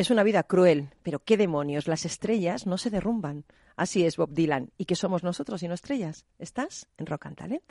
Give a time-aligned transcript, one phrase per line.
[0.00, 3.44] Es una vida cruel, pero qué demonios, las estrellas no se derrumban.
[3.76, 4.70] Así es Bob Dylan.
[4.78, 6.24] ¿Y qué somos nosotros y no estrellas?
[6.38, 7.62] ¿Estás en Rock and Talent?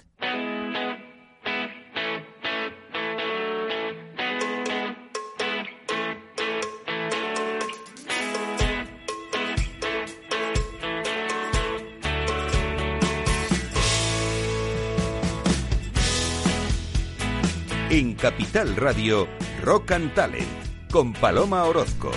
[17.90, 19.28] En Capital Radio,
[19.64, 22.12] Rock and Talent, con Paloma Orozco.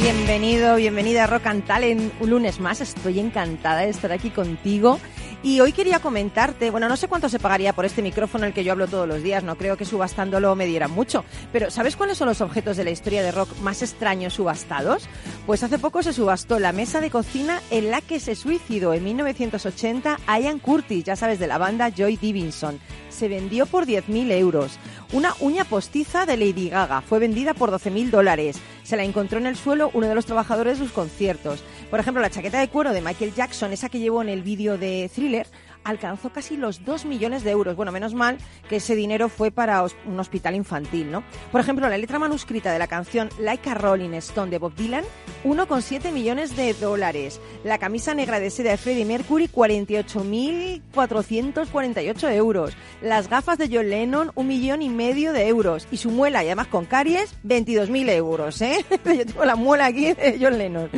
[0.00, 2.12] Bienvenido, bienvenida a Rock and Talent.
[2.20, 4.98] Un lunes más, estoy encantada de estar aquí contigo.
[5.44, 8.62] Y hoy quería comentarte, bueno, no sé cuánto se pagaría por este micrófono el que
[8.62, 12.16] yo hablo todos los días, no creo que subastándolo me diera mucho, pero ¿sabes cuáles
[12.16, 15.08] son los objetos de la historia de rock más extraños subastados?
[15.44, 19.02] Pues hace poco se subastó la mesa de cocina en la que se suicidó en
[19.02, 22.78] 1980 Ian Curtis, ya sabes, de la banda Joy Divinson.
[23.10, 24.78] Se vendió por 10.000 euros.
[25.12, 28.58] Una uña postiza de Lady Gaga fue vendida por 12.000 dólares.
[28.84, 31.62] Se la encontró en el suelo uno de los trabajadores de sus conciertos.
[31.92, 34.78] Por ejemplo, la chaqueta de cuero de Michael Jackson, esa que llevó en el vídeo
[34.78, 35.46] de Thriller,
[35.84, 37.76] alcanzó casi los 2 millones de euros.
[37.76, 38.38] Bueno, menos mal
[38.68, 41.22] que ese dinero fue para un hospital infantil, ¿no?
[41.50, 45.04] Por ejemplo, la letra manuscrita de la canción Like a Rolling Stone de Bob Dylan,
[45.44, 47.40] 1,7 millones de dólares.
[47.64, 52.76] La camisa negra de seda de Freddie Mercury, 48.448 euros.
[53.00, 55.88] Las gafas de John Lennon, un millón y medio de euros.
[55.90, 58.84] Y su muela, y además con caries, 22.000 euros, ¿eh?
[59.04, 60.88] Yo tengo la muela aquí de John Lennon.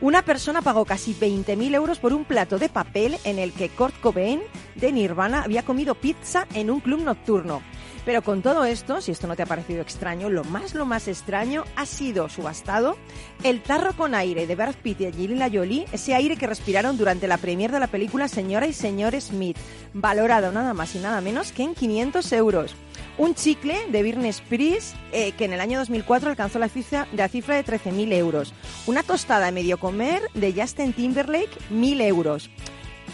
[0.00, 3.98] Una persona pagó casi 20.000 euros por un plato de papel en el que Kurt
[4.00, 4.33] Cobain
[4.74, 7.62] de Nirvana había comido pizza en un club nocturno.
[8.04, 11.08] Pero con todo esto, si esto no te ha parecido extraño, lo más, lo más
[11.08, 12.96] extraño ha sido subastado
[13.42, 17.28] el tarro con aire de Brad Pitt y Angelina Jolie, ese aire que respiraron durante
[17.28, 19.56] la premier de la película Señora y Señor Smith,
[19.94, 22.76] valorado nada más y nada menos que en 500 euros.
[23.16, 27.28] Un chicle de Britney Spears eh, que en el año 2004 alcanzó la cifra, la
[27.28, 28.52] cifra de 13.000 euros.
[28.86, 32.50] Una tostada de medio comer de Justin Timberlake, 1.000 euros.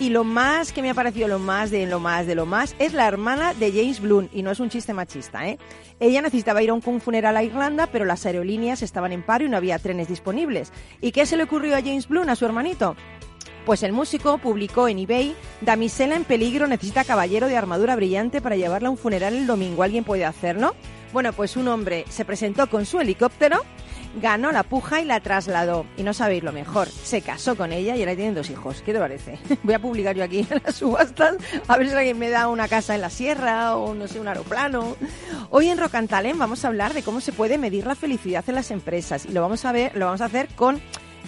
[0.00, 2.74] Y lo más que me ha parecido lo más de lo más de lo más
[2.78, 5.58] es la hermana de James Blunt, y no es un chiste machista, ¿eh?
[6.00, 9.50] Ella necesitaba ir a un funeral a Irlanda, pero las aerolíneas estaban en paro y
[9.50, 10.72] no había trenes disponibles.
[11.02, 12.96] ¿Y qué se le ocurrió a James Blunt, a su hermanito?
[13.66, 18.56] Pues el músico publicó en eBay, Damisela en peligro necesita caballero de armadura brillante para
[18.56, 19.82] llevarla a un funeral el domingo.
[19.82, 20.74] ¿Alguien puede hacerlo?
[21.12, 23.60] Bueno, pues un hombre se presentó con su helicóptero,
[24.16, 25.86] ganó la puja y la trasladó.
[25.96, 28.82] Y no sabéis lo mejor, se casó con ella y ahora tienen dos hijos.
[28.82, 29.38] ¿Qué te parece?
[29.62, 31.36] Voy a publicar yo aquí en las subastas
[31.68, 34.28] a ver si alguien me da una casa en la sierra o no sé, un
[34.28, 34.96] aeroplano.
[35.50, 35.78] Hoy en
[36.08, 39.32] Talent vamos a hablar de cómo se puede medir la felicidad en las empresas y
[39.32, 40.80] lo vamos a ver, lo vamos a hacer con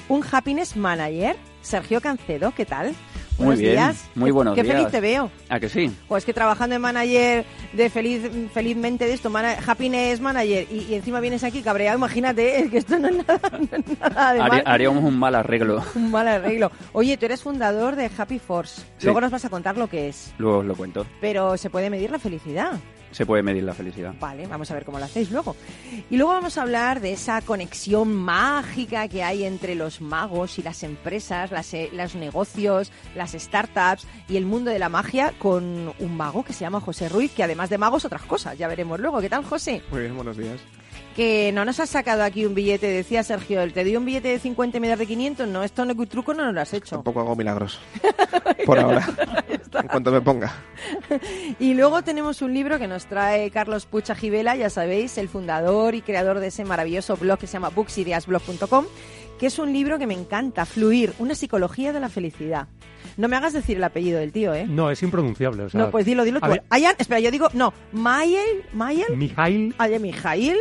[0.09, 2.95] un happiness manager, Sergio Cancedo, ¿qué tal?
[3.39, 4.05] Muy Buenos bien, días.
[4.15, 4.77] muy buenos Qué días.
[4.77, 5.31] feliz te veo.
[5.49, 5.91] ¿A que sí?
[6.07, 8.23] Pues que trabajando en manager de feliz,
[8.53, 12.79] felizmente de esto, mana- happiness manager, y, y encima vienes aquí cabreado, imagínate, es que
[12.79, 14.63] esto no es nada, no es nada de Haría- mal.
[14.67, 15.83] haríamos un mal arreglo.
[15.97, 16.71] Un mal arreglo.
[16.93, 18.83] Oye, tú eres fundador de Happy Force.
[18.99, 19.07] Sí.
[19.07, 20.33] Luego nos vas a contar lo que es.
[20.39, 21.05] Luego os lo cuento.
[21.21, 22.73] Pero se puede medir la felicidad.
[23.13, 24.15] Se puede medir la felicidad.
[24.19, 25.55] Vale, vamos a ver cómo lo hacéis luego.
[26.11, 30.63] Y luego vamos a hablar de esa conexión mágica que hay entre los magos y
[30.63, 35.93] las empresas, las, eh, los negocios, las startups y el mundo de la magia con
[35.99, 38.59] un mago que se llama José Ruiz, que además de magos otras cosas.
[38.59, 39.21] Ya veremos luego.
[39.21, 39.83] ¿Qué tal, José?
[39.91, 40.61] Muy bien, buenos días.
[41.17, 44.29] Que no nos has sacado aquí un billete, decía Sergio, el te dio un billete
[44.29, 45.47] de 50 y me das de 500.
[45.47, 46.97] No, esto no es truco, no nos lo has hecho.
[46.97, 47.79] Tampoco hago milagros.
[48.67, 49.07] Por ahora.
[49.73, 50.53] En cuanto me ponga.
[51.59, 55.95] Y luego tenemos un libro que nos trae Carlos Pucha Gibela, ya sabéis, el fundador
[55.95, 58.85] y creador de ese maravilloso blog que se llama booksideasblog.com,
[59.39, 62.69] que es un libro que me encanta, Fluir, una psicología de la felicidad.
[63.17, 64.67] No me hagas decir el apellido del tío, ¿eh?
[64.67, 65.65] No, es impronunciable.
[65.65, 66.49] O sea, No, pues dilo, dilo tú.
[66.49, 70.57] ver, Ayan, espera, yo digo, no, Mayel, Mayel, Mijail Ayan Mijail,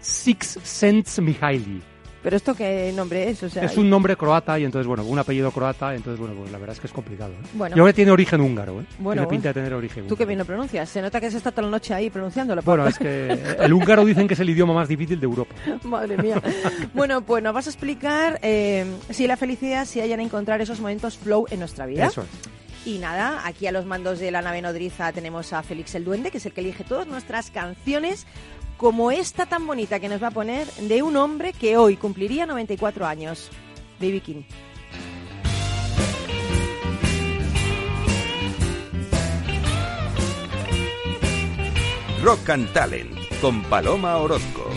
[0.00, 1.82] Six Cents Mijaili.
[2.22, 5.18] pero esto qué nombre es, o sea, Es un nombre croata y entonces, bueno, un
[5.18, 7.32] apellido croata, entonces, bueno, pues la verdad es que es complicado.
[7.32, 7.46] ¿eh?
[7.54, 7.74] Bueno.
[7.74, 8.84] Yo creo que tiene origen húngaro, ¿eh?
[8.98, 10.26] Bueno, tiene pinta de tener origen tú que húngaro.
[10.28, 12.62] bien lo pronuncias, se nota que has estado toda la noche ahí pronunciándolo.
[12.62, 15.54] Bueno, es que el húngaro dicen que es el idioma más difícil de Europa.
[15.84, 16.42] Madre mía.
[16.94, 21.16] Bueno, pues nos vas a explicar eh, si la felicidad, si hayan encontrar esos momentos
[21.16, 22.06] flow en nuestra vida.
[22.06, 22.28] Eso es.
[22.84, 26.30] Y nada, aquí a los mandos de la nave nodriza tenemos a Félix el Duende,
[26.30, 28.26] que es el que elige todas nuestras canciones,
[28.78, 32.46] como esta tan bonita que nos va a poner de un hombre que hoy cumpliría
[32.46, 33.50] 94 años,
[34.00, 34.42] Baby King.
[42.22, 44.70] Rock and Talent con Paloma Orozco.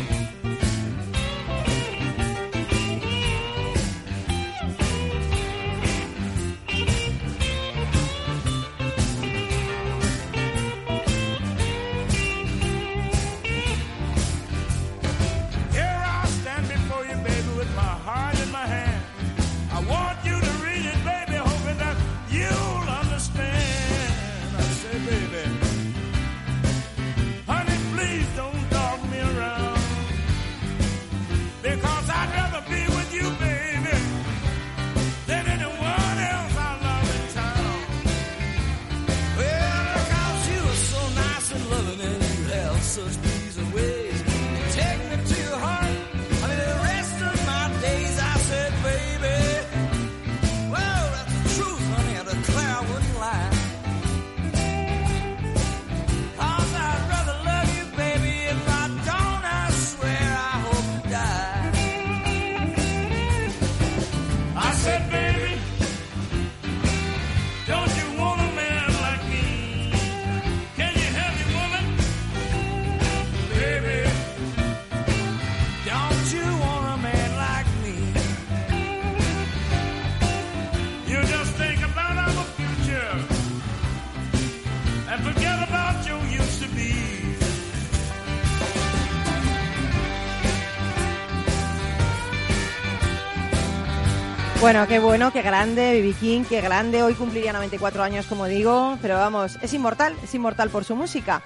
[94.62, 97.02] Bueno, qué bueno, qué grande, Bibi King, qué grande.
[97.02, 101.42] Hoy cumpliría 94 años, como digo, pero vamos, es inmortal, es inmortal por su música.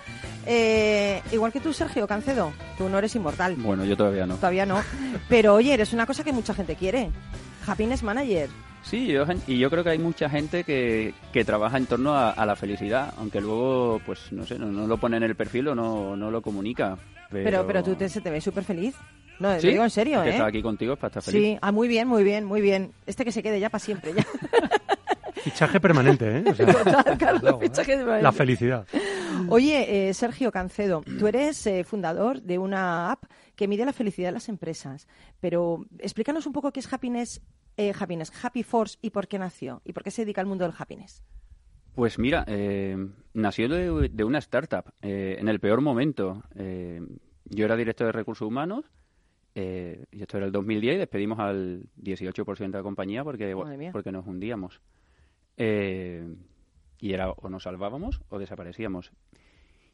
[0.45, 3.55] Eh, igual que tú, Sergio Cancedo, tú no eres inmortal.
[3.55, 4.35] Bueno, yo todavía no.
[4.35, 4.81] Todavía no.
[5.29, 7.09] Pero oye, eres una cosa que mucha gente quiere.
[7.65, 8.49] Happiness Manager.
[8.83, 12.31] Sí, yo, y yo creo que hay mucha gente que, que trabaja en torno a,
[12.31, 15.69] a la felicidad, aunque luego, pues, no sé, no, no lo pone en el perfil
[15.69, 16.97] o no, no lo comunica.
[17.31, 18.93] Pero, Pero, pero tú te, se te ves súper feliz.
[19.39, 19.67] No, ¿Sí?
[19.67, 20.31] lo digo en serio, Es que ¿eh?
[20.33, 21.41] estar aquí contigo es para estar feliz.
[21.41, 22.91] Sí, ah, muy bien, muy bien, muy bien.
[23.05, 24.25] Este que se quede ya para siempre, ya.
[25.43, 26.43] Fichaje permanente, ¿eh?
[26.49, 26.65] O sea,
[27.19, 27.69] Carlos, cuidado, ¿eh?
[27.69, 28.87] fichaje de- La felicidad.
[29.49, 34.29] Oye, eh, Sergio Cancedo, tú eres eh, fundador de una app que mide la felicidad
[34.29, 35.07] de las empresas,
[35.39, 37.41] pero explícanos un poco qué es Happiness,
[37.77, 40.63] eh, Happiness, Happy Force y por qué nació y por qué se dedica al mundo
[40.65, 41.21] del happiness.
[41.93, 42.97] Pues mira, eh,
[43.33, 46.43] nació de, de una startup eh, en el peor momento.
[46.55, 47.01] Eh,
[47.45, 48.85] yo era director de recursos humanos
[49.55, 53.55] eh, y esto era el 2010 y despedimos al 18% de la compañía porque,
[53.91, 54.81] porque nos hundíamos.
[55.57, 56.35] Eh,
[56.99, 59.11] y era o nos salvábamos o desaparecíamos.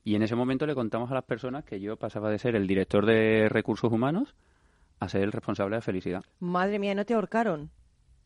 [0.03, 2.65] Y en ese momento le contamos a las personas que yo pasaba de ser el
[2.65, 4.33] director de recursos humanos
[4.99, 6.23] a ser el responsable de felicidad.
[6.39, 7.69] Madre mía, ¿no te ahorcaron?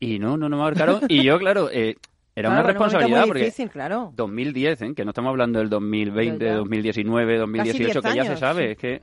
[0.00, 1.00] Y no, no, no me marcaron.
[1.08, 1.96] y yo, claro, eh,
[2.34, 4.12] era Claro, una en un responsabilidad muy porque difícil, claro.
[4.14, 4.94] 2010, ¿eh?
[4.94, 6.56] que no estamos hablando del 2020, Ya, ya.
[6.58, 8.70] 2019, 2018, que ya se sabe, sí.
[8.72, 9.02] es que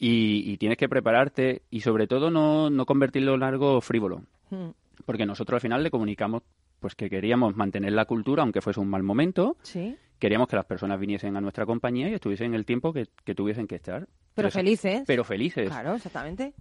[0.00, 4.70] y, y tienes que prepararte y sobre todo no, no convertirlo en algo frívolo, Mm,
[5.06, 6.42] porque nosotros al final le comunicamos
[6.80, 10.64] pues que queríamos mantener la cultura aunque fuese un mal momento, Sí, queríamos que las
[10.64, 14.08] personas viniesen a nuestra compañía y estuviesen el tiempo que, que tuviesen que estar.
[14.34, 15.02] pero Entonces, felices.
[15.06, 15.68] Pero felices.
[15.68, 16.52] Claro, exactamente.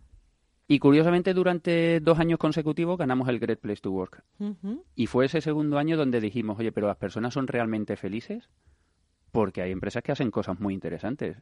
[0.67, 4.23] Y curiosamente durante dos años consecutivos ganamos el Great Place to Work.
[4.95, 8.47] Y fue ese segundo año donde dijimos, oye, pero las personas son realmente felices
[9.31, 11.37] porque hay empresas que hacen cosas muy interesantes.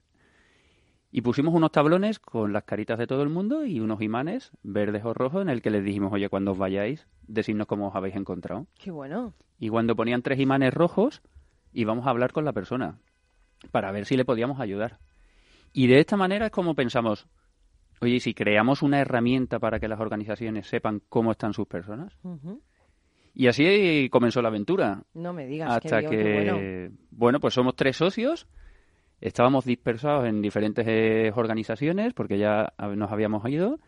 [1.12, 5.06] Y pusimos unos tablones con las caritas de todo el mundo y unos imanes verdes
[5.06, 8.16] o rojos en el que les dijimos, oye, cuando os vayáis, decidnos cómo os habéis
[8.16, 8.68] encontrado.
[8.78, 9.34] Qué bueno.
[9.58, 11.22] Y cuando ponían tres imanes rojos,
[11.72, 13.00] íbamos a hablar con la persona
[13.72, 15.00] para ver si le podíamos ayudar.
[15.74, 17.28] Y de esta manera es como pensamos,
[18.02, 22.18] oye, ¿y si creamos una herramienta para que las organizaciones sepan cómo están sus personas?
[23.34, 25.04] Y así comenzó la aventura.
[25.14, 26.98] No me digas hasta que, que, qué bueno.
[27.12, 27.40] bueno.
[27.40, 28.48] pues somos tres socios.
[29.20, 33.80] Estábamos dispersados en diferentes eh, organizaciones porque ya nos habíamos ido.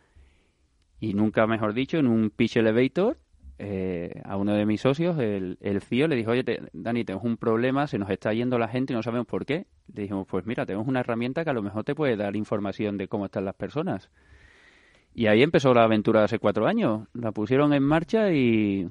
[1.00, 3.18] Y nunca mejor dicho, en un pitch elevator,
[3.58, 7.26] eh, a uno de mis socios, el, el CEO, le dijo, oye, te- Dani, tenemos
[7.26, 9.66] un problema, se nos está yendo la gente y no sabemos por qué.
[9.94, 12.98] Le dijimos, pues mira, tenemos una herramienta que a lo mejor te puede dar información
[12.98, 14.10] de cómo están las personas.
[15.14, 17.08] Y ahí empezó la aventura hace cuatro años.
[17.14, 18.88] La pusieron en marcha y,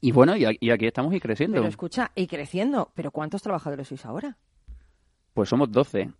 [0.00, 1.56] y bueno, y, y aquí estamos y creciendo.
[1.56, 2.90] Pero escucha, y creciendo.
[2.94, 4.36] ¿Pero cuántos trabajadores sois ahora?
[5.34, 6.10] Pues somos 12,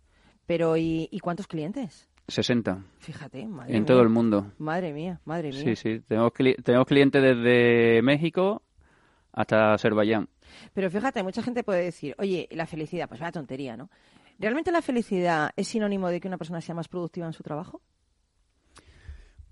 [0.45, 2.07] Pero ¿y, y cuántos clientes?
[2.27, 3.85] 60 Fíjate, madre en mía.
[3.87, 4.51] todo el mundo.
[4.57, 5.59] Madre mía, madre mía.
[5.63, 5.99] Sí, sí.
[6.07, 8.61] Tenemos, cli- tenemos clientes desde México
[9.31, 10.27] hasta Azerbaiyán.
[10.73, 13.89] Pero fíjate, mucha gente puede decir, oye, la felicidad, pues vaya tontería, ¿no?
[14.39, 17.81] ¿Realmente la felicidad es sinónimo de que una persona sea más productiva en su trabajo?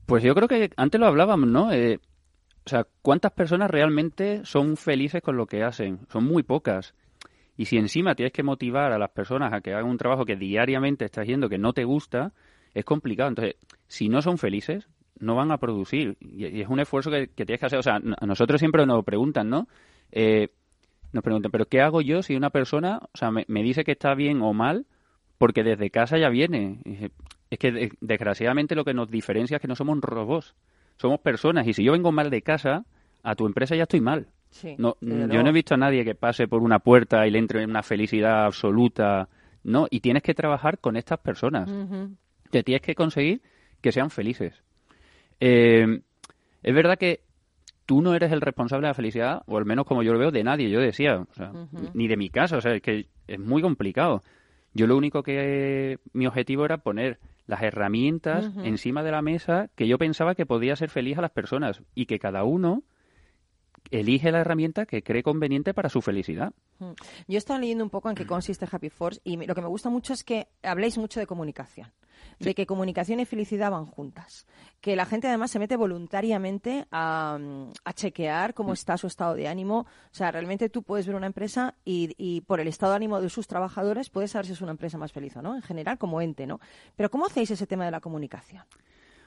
[0.05, 1.71] Pues yo creo que antes lo hablábamos, ¿no?
[1.71, 1.99] Eh,
[2.65, 5.99] o sea, ¿cuántas personas realmente son felices con lo que hacen?
[6.11, 6.93] Son muy pocas.
[7.57, 10.35] Y si encima tienes que motivar a las personas a que hagan un trabajo que
[10.35, 12.33] diariamente estás haciendo que no te gusta,
[12.73, 13.29] es complicado.
[13.29, 13.55] Entonces,
[13.87, 14.87] si no son felices,
[15.19, 16.17] no van a producir.
[16.19, 17.79] Y, es un esfuerzo que, tienes que hacer.
[17.79, 19.67] O sea, a nosotros siempre nos preguntan, ¿no?
[20.11, 20.49] Eh,
[21.11, 23.91] nos preguntan, ¿pero qué hago yo si una persona, o sea, me, me dice que
[23.91, 24.87] está bien o mal
[25.37, 26.79] porque desde casa ya viene?
[27.49, 30.55] Es que de- desgraciadamente lo que nos diferencia es que no somos robots,
[30.97, 31.67] somos personas.
[31.67, 32.85] Y si yo vengo mal de casa,
[33.21, 34.27] a tu empresa ya estoy mal.
[34.53, 34.75] Sí.
[34.77, 35.43] No, desde yo luego.
[35.43, 38.45] no he visto a nadie que pase por una puerta y le entre una felicidad
[38.45, 39.27] absoluta.
[39.63, 41.69] No, y tienes que trabajar con estas personas.
[42.49, 43.41] Te tienes que conseguir
[43.81, 44.61] que sean felices.
[45.39, 46.01] Eh,
[46.61, 47.21] es verdad que
[47.85, 50.31] tú no eres el responsable de la felicidad, o al menos como yo lo veo,
[50.31, 50.69] de nadie.
[50.69, 51.51] Yo decía, o sea,
[51.93, 52.57] ni de mi casa.
[52.57, 54.23] O sea, es que es muy complicado.
[54.73, 59.87] Yo lo único que mi objetivo era poner las herramientas encima de la mesa que
[59.87, 62.83] yo pensaba que podía ser feliz a las personas y que cada uno
[63.91, 66.53] elige la herramienta que cree conveniente para su felicidad.
[66.79, 66.91] Mm.
[67.27, 69.89] Yo estaba leyendo un poco en qué consiste Happy Force y lo que me gusta
[69.89, 71.91] mucho es que habléis mucho de comunicación,
[72.39, 74.47] de que comunicación y felicidad van juntas,
[74.81, 79.35] que la gente además se mete voluntariamente a, mm, a chequear cómo está su estado
[79.35, 79.79] de ánimo.
[79.79, 83.21] O sea, realmente tú puedes ver una empresa y, y por el estado de ánimo
[83.21, 85.97] de sus trabajadores puedes saber si es una empresa más feliz o no, en general
[85.97, 86.59] como ente, ¿no?
[86.95, 88.63] Pero ¿cómo hacéis ese tema de la comunicación?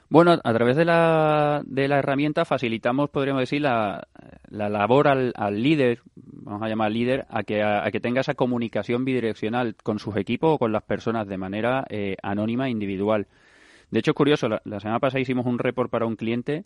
[0.09, 4.07] Bueno, a través de la, de la herramienta facilitamos, podríamos decir, la,
[4.49, 8.21] la labor al, al líder, vamos a llamar líder, a que, a, a que tenga
[8.21, 12.71] esa comunicación bidireccional con sus equipos o con las personas de manera eh, anónima e
[12.71, 13.27] individual.
[13.91, 16.63] De hecho, es curioso, la, la semana pasada hicimos un report para un cliente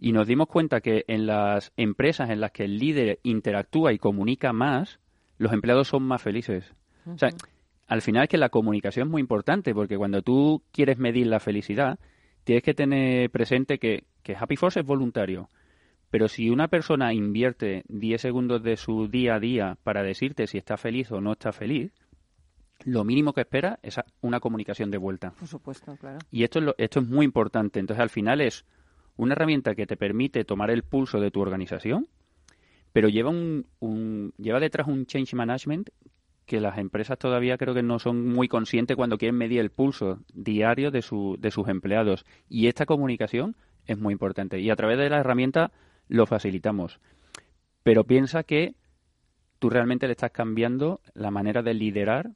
[0.00, 3.98] y nos dimos cuenta que en las empresas en las que el líder interactúa y
[3.98, 4.98] comunica más,
[5.36, 6.74] los empleados son más felices.
[7.06, 7.30] O sea,
[7.86, 11.38] al final es que la comunicación es muy importante porque cuando tú quieres medir la
[11.38, 11.98] felicidad,
[12.44, 15.48] tienes que tener presente que, que Happy Force es voluntario.
[16.10, 20.58] Pero si una persona invierte 10 segundos de su día a día para decirte si
[20.58, 21.90] está feliz o no está feliz,
[22.84, 25.30] lo mínimo que espera es una comunicación de vuelta.
[25.38, 26.18] Por supuesto, claro.
[26.30, 27.80] Y esto es, lo- esto es muy importante.
[27.80, 28.64] Entonces, al final es
[29.16, 32.08] una herramienta que te permite tomar el pulso de tu organización,
[32.92, 35.88] pero lleva, un, un- lleva detrás un change management
[36.52, 40.18] que las empresas todavía creo que no son muy conscientes cuando quieren medir el pulso
[40.34, 42.26] diario de, su, de sus empleados.
[42.46, 43.56] Y esta comunicación
[43.86, 44.60] es muy importante.
[44.60, 45.72] Y a través de la herramienta
[46.08, 47.00] lo facilitamos.
[47.82, 48.74] Pero piensa que
[49.60, 52.32] tú realmente le estás cambiando la manera de liderar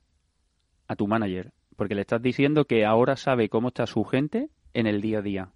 [0.89, 4.87] a tu manager, porque le estás diciendo que ahora sabe cómo está su gente en
[4.87, 5.49] el día a día.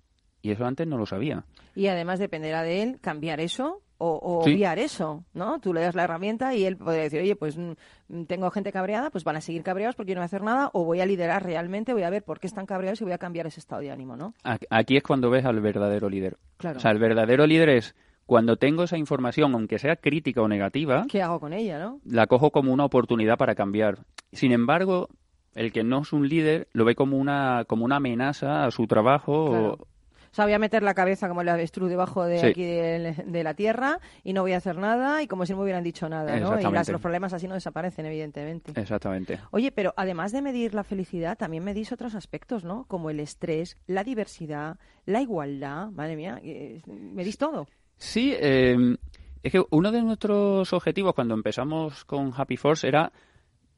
[0.42, 1.46] Y eso antes no lo sabía.
[1.74, 4.54] Y además dependerá de él cambiar eso o, o Sí.
[4.54, 5.60] obviar eso, ¿no?
[5.60, 9.10] Tú le das la herramienta y él puede decir, oye, pues mm, tengo gente cabreada,
[9.10, 11.06] pues van a seguir cabreados porque yo no voy a hacer nada, o voy a
[11.06, 13.82] liderar realmente, voy a ver por qué están cabreados y voy a cambiar ese estado
[13.82, 14.34] de ánimo, ¿no?
[14.70, 16.36] Aquí es cuando ves al verdadero líder.
[16.56, 16.78] Claro.
[16.78, 17.94] O sea, el verdadero líder es
[18.26, 22.00] cuando tengo esa información, aunque sea crítica o negativa, ¿Qué hago con ella, no?
[22.04, 23.98] la cojo como una oportunidad para cambiar.
[24.32, 25.08] Sin embargo,
[25.54, 28.86] el que no es un líder lo ve como una, como una amenaza a su
[28.86, 29.50] trabajo.
[29.50, 29.72] Claro.
[29.72, 29.86] O
[30.34, 32.46] sea, voy a meter la cabeza como el avestruz debajo de Sí.
[32.46, 35.58] aquí de, de la tierra y no voy a hacer nada y como si no
[35.58, 36.60] me hubieran dicho nada, ¿no?
[36.60, 38.72] Y las- los problemas así no desaparecen, evidentemente.
[38.80, 39.40] Exactamente.
[39.50, 42.84] Oye, pero además de medir la felicidad, también medís otros aspectos, ¿no?
[42.84, 45.90] Como el estrés, la diversidad, la igualdad.
[45.90, 47.66] Madre mía, eh, medís todo.
[47.96, 48.76] Sí, eh,
[49.42, 53.12] es que uno de nuestros objetivos cuando empezamos con Happy Force era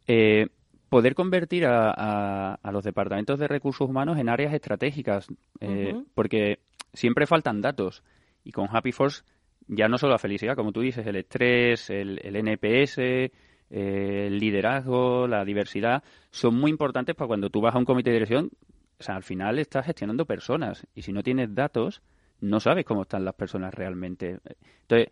[0.07, 0.49] eh,
[0.93, 5.27] poder convertir a, a- a los departamentos de recursos humanos en áreas estratégicas,
[5.61, 6.59] eh, porque
[6.93, 8.03] siempre faltan datos.
[8.45, 9.23] Y con Happy Force
[9.69, 13.31] ya no solo la felicidad, como tú dices, el estrés, el, el NPS, eh,
[13.71, 18.17] el liderazgo, la diversidad, son muy importantes para cuando tú vas a un comité de
[18.17, 18.51] dirección.
[19.01, 22.03] O sea, al final estás gestionando personas y si no tienes datos,
[22.43, 24.41] no sabes cómo están las personas realmente.
[24.83, 25.09] Entonces,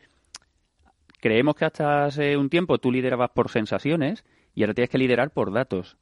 [1.20, 5.30] creemos que hasta hace un tiempo tú liderabas por sensaciones y ahora tienes que liderar
[5.30, 5.96] por datos.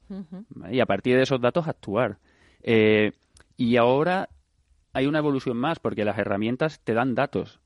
[0.71, 2.17] Y a partir de esos datos actuar.
[2.61, 3.11] Eh,
[3.57, 4.29] y ahora
[4.93, 7.59] hay una evolución más porque las herramientas te dan datos,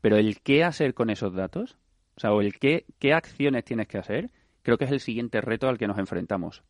[0.00, 1.78] pero el qué hacer con esos datos,
[2.16, 4.30] o sea, o el qué, qué acciones tienes que hacer,
[4.62, 6.62] creo que es el siguiente reto al que nos enfrentamos.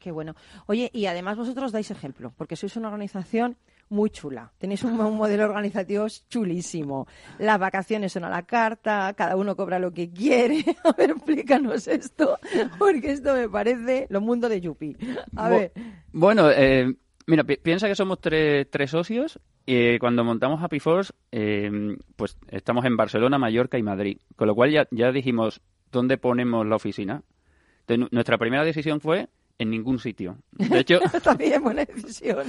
[0.00, 0.34] Qué bueno.
[0.66, 3.56] Oye, y además vosotros dais ejemplo, porque sois una organización
[3.88, 4.52] muy chula.
[4.58, 7.06] Tenéis un, un modelo organizativo chulísimo.
[7.38, 10.64] Las vacaciones son a la carta, cada uno cobra lo que quiere.
[10.84, 12.38] A ver, explícanos esto,
[12.78, 14.96] porque esto me parece lo mundo de Yupi.
[15.36, 15.72] A Bu- ver,
[16.12, 16.94] Bueno, eh,
[17.26, 19.38] mira, pi- piensa que somos tres, tres socios.
[19.66, 24.18] y cuando montamos Happy Force, eh, pues estamos en Barcelona, Mallorca y Madrid.
[24.36, 25.60] Con lo cual ya, ya dijimos,
[25.92, 27.22] ¿dónde ponemos la oficina?
[27.80, 30.38] Entonces, nu- nuestra primera decisión fue en ningún sitio.
[30.52, 30.98] De hecho,
[31.38, 32.44] bien, buena decisión.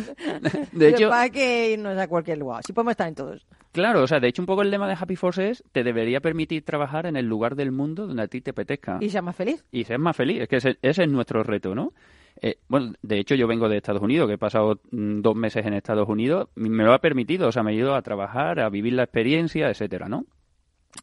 [0.71, 2.63] de hecho, para que irnos a cualquier lugar.
[2.65, 3.45] Si podemos estar en todos.
[3.71, 6.19] claro, o sea, de hecho un poco el lema de Happy Force es, te debería
[6.19, 8.97] permitir trabajar en el lugar del mundo donde a ti te apetezca.
[9.01, 9.65] Y sea más feliz.
[9.71, 10.41] y seas más feliz.
[10.41, 11.93] Es que ese, ese es nuestro reto, ¿no?
[12.41, 15.65] Eh, bueno, de hecho yo vengo de Estados Unidos, que he pasado mm, dos meses
[15.65, 18.69] en Estados Unidos, me lo ha permitido, o sea, me he ido a trabajar, a
[18.69, 20.25] vivir la experiencia, etcétera, ¿no?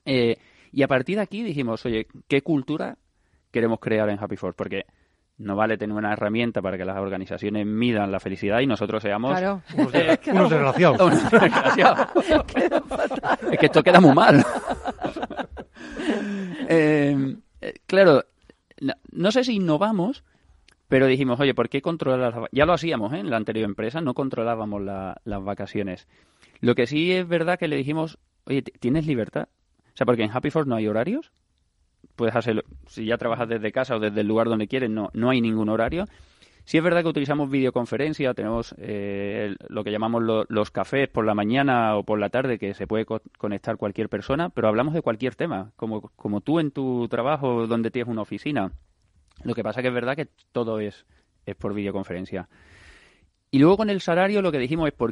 [0.05, 0.37] Eh,
[0.73, 2.99] y a partir de aquí dijimos, oye, ¿qué cultura
[3.51, 4.57] queremos crear en Happy Force?
[4.57, 4.87] Porque
[5.39, 9.33] no vale tener una herramienta para que las organizaciones midan la felicidad y nosotros seamos
[9.39, 9.63] Claro.
[9.77, 11.01] Unos, de- unos desgraciados.
[11.01, 12.09] unos desgraciados.
[13.53, 14.45] es que esto queda muy mal.
[16.69, 18.25] Eh, eh, claro,
[18.81, 20.25] no, no sé si innovamos,
[20.89, 23.19] pero dijimos, oye, ¿por qué controlar las Ya lo hacíamos ¿eh?
[23.19, 26.07] en la anterior empresa, no controlábamos la- las vacaciones.
[26.61, 29.49] Lo que sí es verdad que le dijimos, oye, ¿t- ¿tienes libertad?
[29.89, 31.33] O sea, porque en Happy Force no hay horarios.
[32.17, 35.31] Puedes hacerlo, si ya trabajas desde casa o desde el lugar donde quieres, no, no
[35.31, 36.07] hay ningún horario.
[36.65, 41.27] Sí es verdad que utilizamos videoconferencia, tenemos eh, lo que llamamos lo- los cafés por
[41.27, 44.95] la mañana o por la tarde, que se puede co- conectar cualquier persona, pero hablamos
[44.95, 48.73] de cualquier tema, como, como tú en tu trabajo donde tienes una oficina.
[49.43, 51.05] Lo que pasa que es verdad que todo es,
[51.45, 52.49] es por videoconferencia.
[53.51, 55.11] Y luego con el salario lo que dijimos es, por,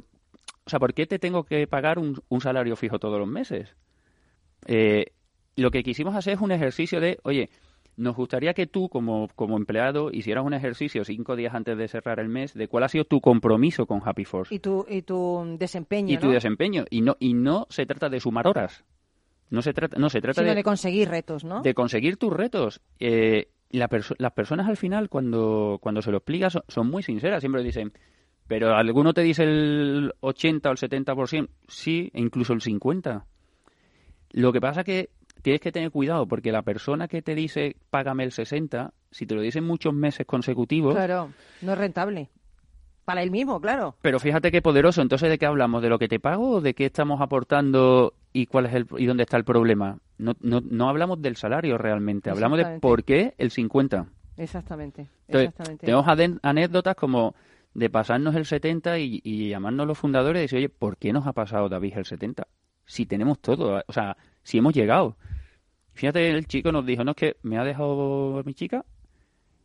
[0.64, 3.74] o sea, ¿por qué te tengo que pagar un, un salario fijo todos los meses?
[4.66, 5.06] Eh,
[5.56, 7.50] lo que quisimos hacer es un ejercicio de, oye,
[7.96, 12.20] nos gustaría que tú como, como empleado hicieras un ejercicio cinco días antes de cerrar
[12.20, 15.56] el mes de cuál ha sido tu compromiso con Happy Force Y tu, y tu
[15.58, 16.32] desempeño, y tu ¿no?
[16.32, 16.84] desempeño.
[16.88, 18.84] Y no, y no se trata de sumar horas.
[19.50, 21.60] No se trata, no, se trata Sino de, de conseguir retos, ¿no?
[21.60, 22.80] de conseguir tus retos.
[22.98, 27.02] Eh, la perso- las personas al final, cuando, cuando se lo explicas, son, son muy
[27.02, 27.40] sinceras.
[27.42, 27.92] Siempre dicen,
[28.48, 33.24] pero alguno te dice el 80 o el 70%, sí, e incluso el 50%.
[34.34, 35.10] Lo que pasa que
[35.42, 39.34] tienes que tener cuidado porque la persona que te dice págame el 60, si te
[39.34, 41.30] lo dicen muchos meses consecutivos, Claro,
[41.60, 42.30] no es rentable.
[43.04, 43.96] Para él mismo, claro.
[44.00, 45.02] pero fíjate qué poderoso.
[45.02, 45.82] Entonces, ¿de qué hablamos?
[45.82, 49.06] ¿De lo que te pago o de qué estamos aportando y cuál es el y
[49.06, 49.98] dónde está el problema?
[50.18, 54.06] No, no, no hablamos del salario realmente, hablamos de por qué el 50.
[54.36, 55.08] Exactamente.
[55.26, 55.86] Entonces, exactamente.
[55.86, 56.06] tenemos
[56.42, 57.34] anécdotas como
[57.74, 61.26] de pasarnos el 70 y, y llamarnos los fundadores y decir, oye, ¿por qué nos
[61.26, 62.46] ha pasado David el 70?
[62.84, 65.16] Si tenemos todo, o sea, si hemos llegado.
[65.94, 68.84] Fíjate, el chico nos dijo, no, es que me ha dejado mi chica,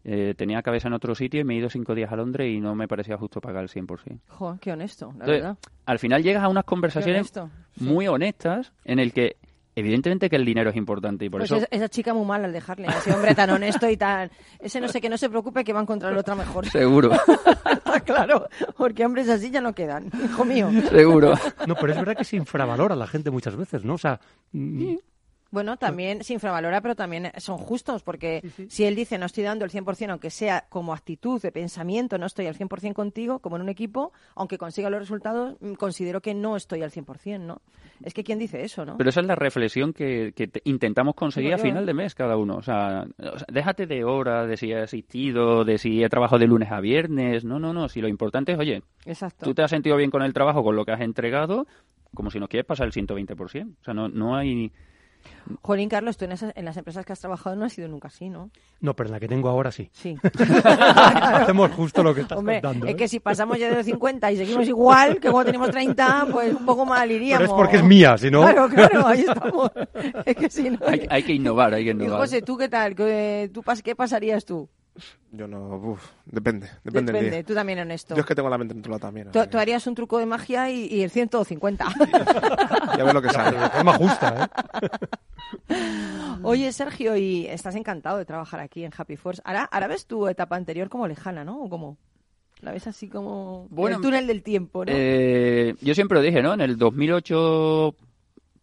[0.04, 2.60] eh, tenía cabeza en otro sitio y me he ido cinco días a Londres y
[2.60, 4.20] no me parecía justo pagar el 100%.
[4.28, 5.58] Jo, qué honesto, la Entonces, verdad.
[5.86, 7.50] al final llegas a unas conversaciones honesto.
[7.78, 9.38] muy honestas en el que
[9.76, 12.44] evidentemente que el dinero es importante y por Pues eso esa, esa chica muy mal
[12.44, 14.32] al dejarle, a ese hombre tan honesto y tan...
[14.60, 16.66] Ese no sé, que no se preocupe que va a encontrar otra mejor.
[16.68, 18.48] seguro, Está claro,
[18.78, 20.70] porque hombres así ya no quedan, hijo mío.
[20.90, 21.34] seguro.
[21.68, 23.94] No, pero es verdad que se infravalora a la gente muchas veces, ¿no?
[23.96, 24.20] O sea,
[24.52, 24.96] mm,
[25.52, 29.66] Bueno, también se infravalora, pero también son justos, porque si él dice no estoy dando
[29.66, 33.62] el 100%, aunque sea como actitud de pensamiento, no estoy al 100% contigo, como en
[33.62, 37.62] un equipo, aunque consiga los resultados, mm, considero que no estoy al 100%, ¿no?
[38.04, 38.98] Es que ¿quién dice eso, no?
[38.98, 41.88] Pero esa es la reflexión que, que te- intentamos conseguir a yo, final ¿eh?
[41.88, 42.56] de mes cada uno.
[42.58, 46.40] O sea, o sea, déjate de horas, de si he asistido, de si he trabajado
[46.40, 47.44] de lunes a viernes.
[47.44, 47.90] No, no, no.
[47.90, 49.46] Si lo importante es, oye, Exacto.
[49.46, 51.66] tú te has sentido bien con el trabajo, con lo que has entregado,
[52.14, 53.36] como si nos quieres pasar el 120%.
[53.80, 54.72] O sea, no, no hay...
[55.62, 58.08] Jolín, Carlos, tú en, esas- en las empresas que has trabajado no has sido nunca
[58.10, 58.50] así, ¿no?
[58.82, 59.90] no, pero en la que tengo ahora sí.
[59.94, 60.18] Sí.
[60.64, 62.86] Hacemos justo lo que estás Hombre, contando.
[62.88, 62.96] es ¿eh?
[62.96, 66.54] que si pasamos ya de los 50 y seguimos igual que cuando tenemos 30, pues
[66.54, 67.48] un poco mal iríamos.
[67.48, 68.42] Pero es porque es mía, si no...
[68.42, 69.72] Claro, claro, ahí estamos.
[70.26, 70.80] Es que si no...
[70.86, 72.20] Hay, hay que innovar, hay que Y innovar.
[72.22, 72.96] José, ¿tú qué tal?
[72.96, 74.70] ¿Qué, tú pas- ¿Qué pasaría tú?
[75.32, 77.44] Yo no, uf, depende, depende, del día.
[77.44, 78.16] tú también honesto.
[78.16, 79.32] Yo es que tengo la mente controlada también.
[79.32, 81.86] Tú, tú harías un truco de magia y, y el 150.
[81.86, 82.12] que
[82.98, 83.58] Ya ves lo que sale.
[83.58, 84.50] De forma justa,
[85.70, 85.76] ¿eh?
[86.44, 89.42] Oye, Sergio, y estás encantado de trabajar aquí en Happy Force.
[89.44, 91.62] Ahora, ahora ves tu etapa anterior como lejana, ¿no?
[91.62, 91.98] ¿O cómo?
[92.62, 94.92] La ves así como Bueno, el túnel del tiempo, ¿no?
[94.94, 96.54] Eh, yo siempre lo dije, ¿no?
[96.54, 97.96] En el 2008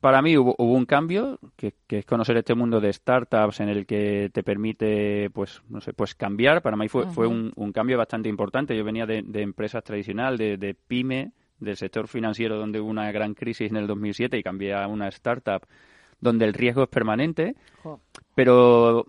[0.04, 3.70] para mí hubo, hubo un cambio, que, que es conocer este mundo de startups en
[3.70, 6.60] el que te permite, pues, no sé, pues cambiar.
[6.60, 8.76] Para mí fue, fue un, un cambio bastante importante.
[8.76, 13.10] Yo venía de, de empresas tradicional, de, de pyme, del sector financiero donde hubo una
[13.12, 15.62] gran crisis en el 2007 y cambié a una startup
[16.20, 17.54] donde el riesgo es permanente.
[18.34, 19.06] Pero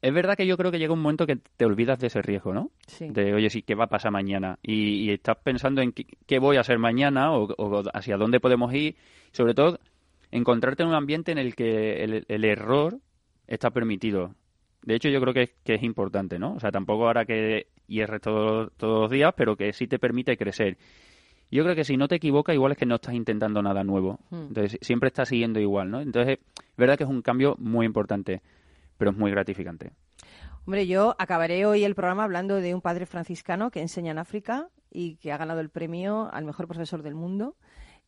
[0.00, 2.54] es verdad que yo creo que llega un momento que te olvidas de ese riesgo,
[2.54, 2.70] ¿no?
[2.86, 3.06] sí.
[3.10, 4.58] de oye, sí, ¿qué va a pasar mañana?
[4.62, 8.40] Y, y estás pensando en qué, qué voy a hacer mañana o, o hacia dónde
[8.40, 8.96] podemos ir.
[9.32, 9.78] Sobre todo,
[10.30, 12.98] encontrarte en un ambiente en el que el, el error
[13.46, 14.34] está permitido.
[14.82, 16.54] De hecho, yo creo que, es- que es importante, ¿no?
[16.54, 20.36] O sea, tampoco ahora que hierres todo- todos los días, pero que sí te permite
[20.36, 20.76] crecer.
[21.50, 24.18] Yo creo que si no te equivocas, igual es que no estás intentando nada nuevo.
[24.30, 24.46] Hmm.
[24.48, 26.00] Entonces, siempre estás siguiendo igual, ¿no?
[26.00, 28.42] Entonces, es verdad que es un cambio muy importante,
[28.98, 29.92] pero es muy gratificante.
[30.66, 34.68] Hombre, yo acabaré hoy el programa hablando de un padre franciscano que enseña en África
[34.90, 37.54] y que ha ganado el premio al mejor profesor del mundo.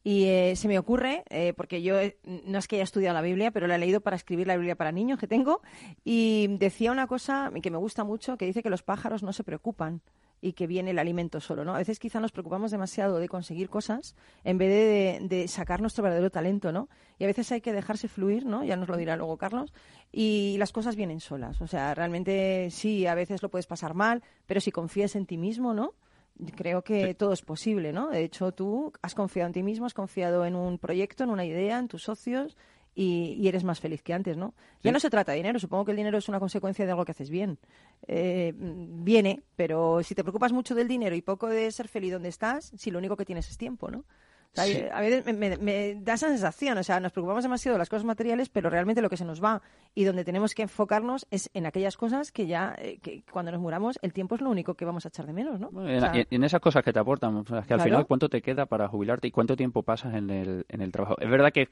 [0.04, 3.20] Y eh, se me ocurre, eh, porque yo eh, no es que haya estudiado la
[3.22, 5.60] Biblia, pero la he leído para escribir la Biblia para niños que tengo,
[6.04, 9.44] y decía una cosa que me gusta mucho, que dice que los pájaros no se
[9.44, 10.00] preocupan
[10.40, 11.74] y que viene el alimento solo, ¿no?
[11.74, 16.04] A veces quizá nos preocupamos demasiado de conseguir cosas en vez de, de sacar nuestro
[16.04, 16.88] verdadero talento, ¿no?
[17.18, 18.62] Y a veces hay que dejarse fluir, ¿no?
[18.62, 19.74] Ya nos lo dirá luego Carlos,
[20.12, 21.60] y las cosas vienen solas.
[21.60, 25.36] O sea, realmente sí, a veces lo puedes pasar mal, pero si confías en ti
[25.38, 25.94] mismo, ¿no?
[26.56, 28.10] Creo que todo es posible, ¿no?
[28.10, 31.44] De hecho, tú has confiado en ti mismo, has confiado en un proyecto, en una
[31.44, 32.56] idea, en tus socios
[32.94, 34.54] y, y eres más feliz que antes, ¿no?
[34.82, 37.04] Ya no se trata de dinero, supongo que el dinero es una consecuencia de algo
[37.04, 37.58] que haces bien.
[38.06, 42.28] Eh, viene, pero si te preocupas mucho del dinero y poco de ser feliz donde
[42.28, 44.04] estás, si lo único que tienes es tiempo, ¿no?
[44.52, 44.82] O sea, Sí.
[44.92, 47.88] A veces me, me- me da esa sensación, o sea, nos preocupamos demasiado de las
[47.88, 49.62] cosas materiales, pero realmente lo que se nos va
[49.94, 53.60] y donde tenemos que enfocarnos es en aquellas cosas que ya, eh, que cuando nos
[53.60, 55.68] muramos, el tiempo es lo único que vamos a echar de menos, ¿no?
[55.88, 57.84] En, O sea, en- esas cosas que te aportan, o sea, que al Claro.
[57.84, 61.16] final, ¿cuánto te queda para jubilarte y cuánto tiempo pasas en el, en el trabajo?
[61.20, 61.68] Es verdad que,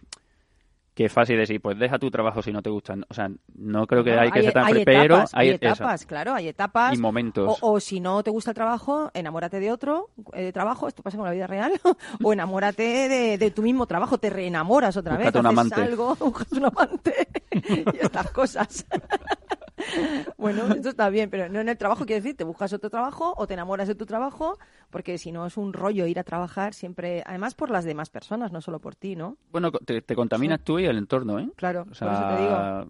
[0.97, 2.95] que es fácil decir, pues deja tu trabajo si no te gusta.
[3.11, 4.65] O sea, no creo que no, hay que ser tan...
[4.65, 5.57] hay pero etapas, hay eso.
[5.57, 6.95] etapas, claro, hay etapas.
[6.95, 7.59] Y momentos.
[7.61, 11.03] O, o si no te gusta el trabajo, enamórate de otro eh, de trabajo, esto
[11.03, 11.73] pasa con la vida real,
[12.25, 15.83] o enamórate de, de tu mismo trabajo, te reenamoras otra vez, un haces amante.
[15.83, 18.87] algo, buscas un amante y estas cosas.
[20.39, 23.35] bueno, esto está bien, pero no en el trabajo, quiero decir, te buscas otro trabajo
[23.37, 24.59] o te enamoras de tu trabajo,
[24.91, 28.53] porque si no es un rollo ir a trabajar siempre, además por las demás personas,
[28.53, 29.37] no solo por ti, ¿no?
[29.53, 31.49] Bueno, te, te contaminas tú y el entorno, ¿eh?
[31.57, 32.87] Claro, O por eso te digo.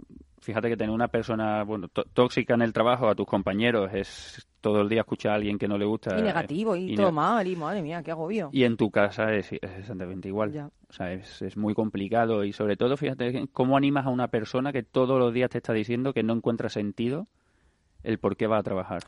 [0.47, 4.47] Fíjate que tener una persona bueno, tó- tóxica en el trabajo a tus compañeros es
[4.61, 6.19] todo el día escuchar a alguien que no le gusta.
[6.19, 8.49] Y negativo, y, y todo mal, y madre mía, qué agobio.
[8.53, 10.53] Y en tu casa es, es exactamente igual.
[10.53, 10.71] Ya.
[10.89, 14.73] O sea, es, es muy complicado y sobre todo, fíjate, cómo animas a una persona
[14.73, 17.27] que todos los días te está diciendo que no encuentra sentido
[18.05, 19.03] el por qué va a trabajar.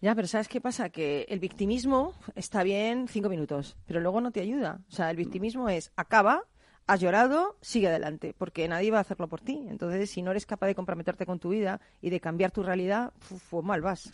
[0.00, 0.90] Ya, pero ¿sabes qué pasa?
[0.90, 4.80] Que el victimismo está bien cinco minutos, pero luego no te ayuda.
[4.88, 6.42] O sea, el victimismo es acaba,
[6.86, 9.66] has llorado, sigue adelante, porque nadie va a hacerlo por ti.
[9.68, 13.12] Entonces, si no eres capaz de comprometerte con tu vida y de cambiar tu realidad,
[13.20, 14.12] fu- mal vas.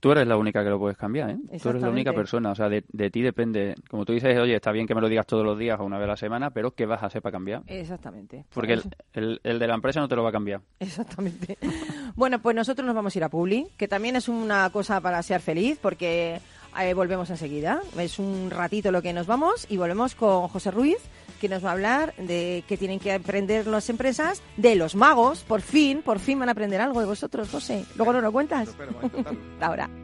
[0.00, 1.38] Tú eres la única que lo puedes cambiar, ¿eh?
[1.62, 2.50] Tú eres la única persona.
[2.50, 3.76] O sea, de, de ti depende.
[3.88, 5.96] Como tú dices, oye, está bien que me lo digas todos los días o una
[5.96, 7.62] vez a la semana, pero ¿qué vas a hacer para cambiar?
[7.68, 8.44] Exactamente.
[8.52, 10.60] Porque el, Eso- el- el de la empresa no te lo va a cambiar.
[10.80, 11.56] Exactamente.
[12.14, 15.22] Bueno, pues nosotros nos vamos a ir a Publi, que también es una cosa para
[15.22, 16.40] ser feliz, porque
[16.80, 17.80] eh, volvemos enseguida.
[17.98, 20.98] Es un ratito lo que nos vamos y volvemos con José Ruiz,
[21.40, 25.44] que nos va a hablar de que tienen que aprender las empresas de los magos.
[25.44, 27.84] Por fin, por fin van a aprender algo de vosotros, José.
[27.96, 28.68] Luego nos lo cuentas.
[29.60, 30.01] Ahora.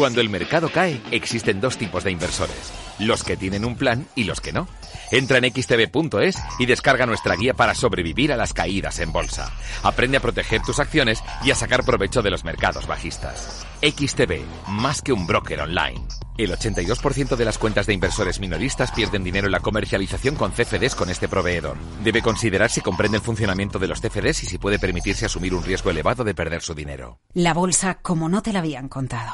[0.00, 2.72] Cuando el mercado cae, existen dos tipos de inversores.
[3.00, 4.66] Los que tienen un plan y los que no.
[5.10, 9.52] Entra en xtb.es y descarga nuestra guía para sobrevivir a las caídas en bolsa.
[9.82, 13.66] Aprende a proteger tus acciones y a sacar provecho de los mercados bajistas.
[13.82, 16.00] XTB, más que un broker online.
[16.36, 20.94] El 82% de las cuentas de inversores minoristas pierden dinero en la comercialización con CFDs
[20.94, 21.76] con este proveedor.
[22.02, 25.64] Debe considerar si comprende el funcionamiento de los CFDs y si puede permitirse asumir un
[25.64, 27.18] riesgo elevado de perder su dinero.
[27.34, 29.32] La bolsa como no te la habían contado.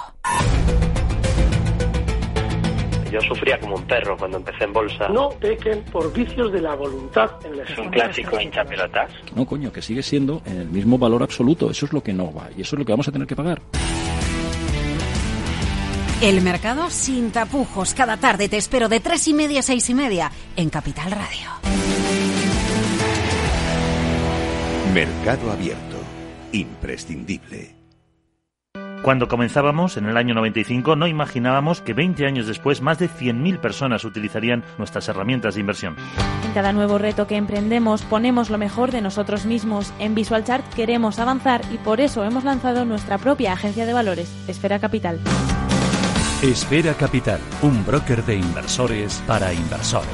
[3.11, 5.09] Yo sufría como un perro cuando empecé en bolsa.
[5.09, 9.11] No pequen por vicios de la voluntad en la Es un clásico hinchapelotas.
[9.35, 11.71] No, coño, que sigue siendo en el mismo valor absoluto.
[11.71, 12.49] Eso es lo que no va.
[12.57, 13.63] Y eso es lo que vamos a tener que pagar.
[16.23, 17.93] El mercado sin tapujos.
[17.93, 21.51] Cada tarde te espero de tres y media a seis y media en Capital Radio.
[24.95, 25.99] Mercado Abierto.
[26.53, 27.77] Imprescindible.
[29.03, 33.61] Cuando comenzábamos, en el año 95, no imaginábamos que 20 años después más de 100.000
[33.61, 35.97] personas utilizarían nuestras herramientas de inversión.
[36.47, 39.93] En cada nuevo reto que emprendemos ponemos lo mejor de nosotros mismos.
[39.99, 44.79] En VisualChart queremos avanzar y por eso hemos lanzado nuestra propia agencia de valores, Esfera
[44.79, 45.21] Capital.
[46.43, 50.11] Esfera Capital, un broker de inversores para inversores.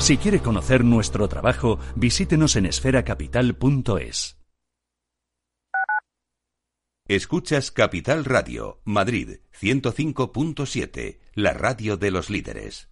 [0.00, 4.36] Si quiere conocer nuestro trabajo, visítenos en esferacapital.es.
[7.06, 12.91] Escuchas Capital Radio, Madrid 105.7, la radio de los líderes.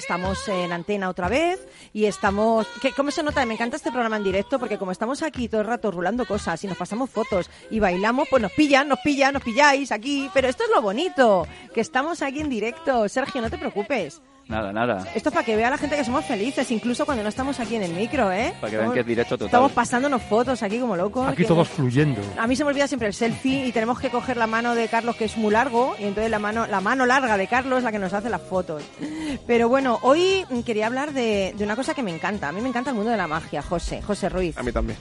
[0.00, 1.60] Estamos en antena otra vez
[1.92, 2.66] y estamos...
[2.82, 3.44] ¿Qué- ¿Cómo se nota?
[3.46, 6.62] Me encanta este programa en directo porque como estamos aquí todo el rato rulando cosas
[6.64, 10.28] y nos pasamos fotos y bailamos, pues nos pillan, nos pillan, nos pilláis aquí.
[10.34, 13.08] Pero esto es lo bonito, que estamos aquí en directo.
[13.08, 14.20] Sergio, no te preocupes.
[14.50, 15.06] Nada, nada.
[15.14, 17.76] Esto es para que vea la gente que somos felices, incluso cuando no estamos aquí
[17.76, 18.52] en el micro, ¿eh?
[18.60, 19.46] Para que vean que es directo total.
[19.46, 21.28] Estamos pasándonos fotos aquí como locos.
[21.28, 22.20] Aquí todos fluyendo.
[22.36, 24.88] a mí se me olvida siempre el selfie y tenemos que coger la mano de
[24.88, 27.84] Carlos que es muy largo y entonces la mano la mano larga de Carlos es
[27.84, 28.82] la que nos hace las fotos.
[29.46, 32.48] Pero bueno, hoy quería hablar de, de una cosa que me encanta.
[32.48, 34.58] A mí me encanta el mundo de la magia, José, José Ruiz.
[34.58, 34.98] A mí también.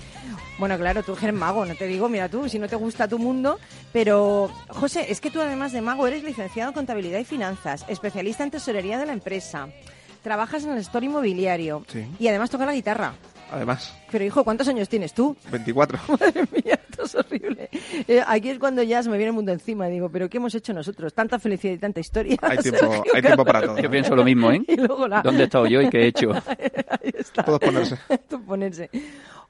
[0.59, 3.17] Bueno, claro, tú eres mago, no te digo, mira tú, si no te gusta tu
[3.17, 3.57] mundo,
[3.93, 8.43] pero José, es que tú además de mago eres licenciado en contabilidad y finanzas, especialista
[8.43, 9.38] en tesorería de la empresa,
[10.23, 12.05] trabajas en el store inmobiliario Sí.
[12.19, 13.13] y además tocas la guitarra.
[13.51, 15.35] Además, Pero hijo, ¿cuántos años tienes tú?
[15.51, 15.97] 24.
[16.07, 17.67] Madre mía, esto es horrible.
[18.07, 19.87] Eh, aquí es cuando ya se me viene el mundo encima.
[19.87, 21.15] Digo, ¿pero qué hemos hecho nosotros?
[21.15, 22.37] Tanta felicidad y tanta historia.
[22.43, 23.79] Hay tiempo- Sergio hay tiempo para todo.
[23.79, 24.61] Yo pienso lo mismo, ¿eh?
[24.67, 26.31] Y luego la- ¿Dónde he estado yo y qué he hecho?
[26.31, 27.41] Ahí está.
[27.43, 27.97] Todos ponerse.
[28.27, 28.89] Todo ponerse.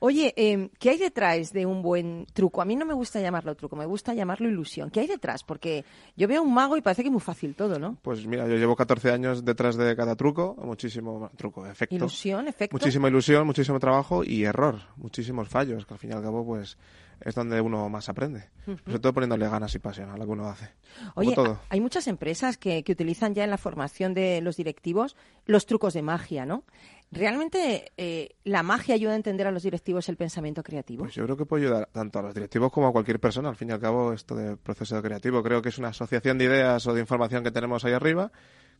[0.02, 2.62] Oye, eh, ¿qué hay detrás de un buen truco?
[2.62, 4.90] A mí no me gusta llamarlo truco, me gusta llamarlo ilusión.
[4.90, 5.44] ¿Qué hay detrás?
[5.44, 5.84] Porque
[6.16, 7.98] yo veo un mago y parece que es muy fácil todo, ¿no?
[8.02, 11.96] Pues mira, yo llevo 14 años detrás de cada truco, muchísimo truco, efecto.
[11.96, 12.76] Ilusión, efecto.
[12.76, 16.78] Muchísima ilusión, muchísimo trabajo y error, muchísimos fallos, que al fin y al cabo pues
[17.22, 18.50] es donde uno más aprende.
[18.66, 18.78] Ujú.
[18.86, 20.70] Sobre todo poniéndole ganas y pasión a lo que uno hace.
[21.16, 21.60] Oye, todo.
[21.70, 25.94] hay muchas empresas que, que utilizan ya en la formación de los directivos los trucos
[25.94, 26.64] de magia, ¿no?
[27.12, 31.04] ¿Realmente eh, la magia ayuda a entender a los directivos el pensamiento creativo?
[31.04, 33.50] Pues yo creo que puede ayudar tanto a los directivos como a cualquier persona.
[33.50, 36.46] Al fin y al cabo, esto de proceso creativo creo que es una asociación de
[36.46, 38.32] ideas o de información que tenemos ahí arriba,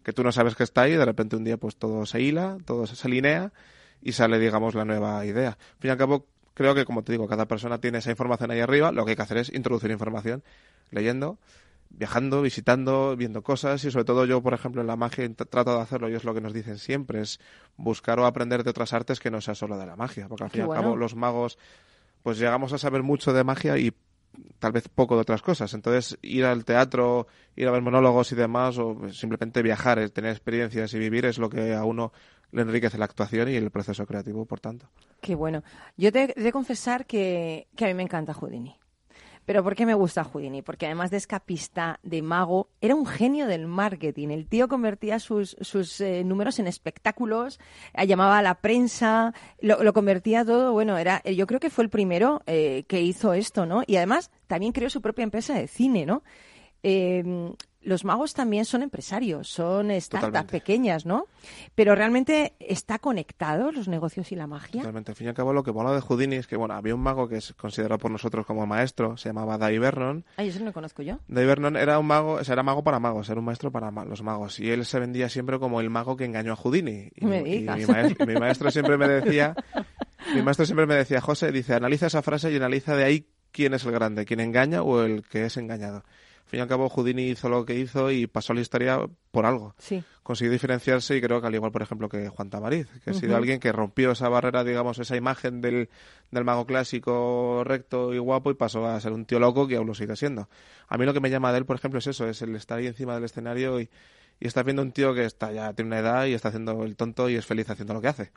[0.04, 2.22] que tú no sabes que está ahí, y de repente un día pues todo se
[2.22, 3.52] hila, todo se alinea
[4.02, 5.50] y sale, digamos, la nueva idea.
[5.50, 8.52] Al fin y al cabo, creo que, como te digo, cada persona tiene esa información
[8.52, 10.44] ahí arriba, lo que hay que hacer es introducir información
[10.92, 11.40] leyendo,
[11.90, 15.82] viajando, visitando, viendo cosas y sobre todo yo, por ejemplo, en la magia trato de
[15.82, 17.40] hacerlo y es lo que nos dicen siempre, es
[17.78, 20.50] buscar o aprender de otras artes que no sea solo de la magia, porque al
[20.52, 21.58] fin y al cabo los magos
[22.24, 23.94] pues llegamos a saber mucho de magia y
[24.60, 25.74] tal vez poco de otras cosas.
[25.74, 30.32] Entonces, ir al teatro, ir a ver monólogos y demás, o simplemente viajar, eh, tener
[30.32, 32.12] experiencias y vivir es lo que a uno
[32.52, 34.90] le enriquece la actuación y el proceso creativo, por tanto.
[35.22, 35.64] Qué bueno.
[35.98, 38.76] Yo te he de confesar que, que a mí me encanta Houdini.
[39.50, 40.62] Pero ¿por qué me gusta Houdini?
[40.62, 44.28] Porque además de escapista, de mago, era un genio del marketing.
[44.28, 47.60] El tío convertía sus, sus eh, números en espectáculos,
[47.96, 50.72] eh, llamaba a la prensa, lo, lo convertía todo.
[50.74, 53.82] Bueno, era, eh, yo creo que fue el primero que hizo esto, ¿no?
[53.88, 56.22] Y además también creó su propia empresa de cine, ¿no?
[57.82, 61.28] Los magos también son empresarios, son startups pequeñas, ¿no?
[61.76, 64.82] Pero realmente está conectado los negocios y la magia.
[64.82, 65.12] Totalmente.
[65.12, 67.02] Al fin y al cabo, lo que mola de Houdini es que, bueno, había un
[67.02, 70.26] mago que es considerado por nosotros como maestro, se llamaba Dai Vernon.
[70.36, 71.20] Ay, eso no lo conozco yo.
[71.30, 73.92] Dai Vernon era un mago, o sea, era mago para magos, era un maestro para
[73.92, 74.60] ma- los magos.
[74.60, 77.10] Y él se vendía siempre como el mago que engañó a Houdini.
[77.16, 79.56] Y, Me y mi, maes- y mi maestro siempre me decía,
[80.36, 83.74] mi maestro siempre me decía, José, dice, analiza esa frase y analiza de ahí quién
[83.74, 86.04] es el grande, quién engaña o el que es engañado.
[86.50, 89.08] Al fin y al cabo, Houdini hizo lo que hizo y pasó a la historia
[89.30, 89.76] por algo.
[89.78, 90.04] Sí.
[90.24, 93.38] Consiguió diferenciarse y creo que al igual, por ejemplo, que Juan Tamariz, que ha sido
[93.38, 95.90] alguien que rompió esa barrera, digamos, esa imagen del,
[96.32, 99.86] del mago clásico recto y guapo y pasó a ser un tío loco que aún
[99.86, 100.50] lo sigue siendo.
[100.88, 102.80] A mí lo que me llama de él, por ejemplo, es eso, es el estar
[102.80, 103.88] ahí encima del escenario y,
[104.40, 106.96] y estar viendo un tío que está ya tiene una edad y está haciendo el
[106.96, 108.32] tonto y es feliz haciendo lo que hace.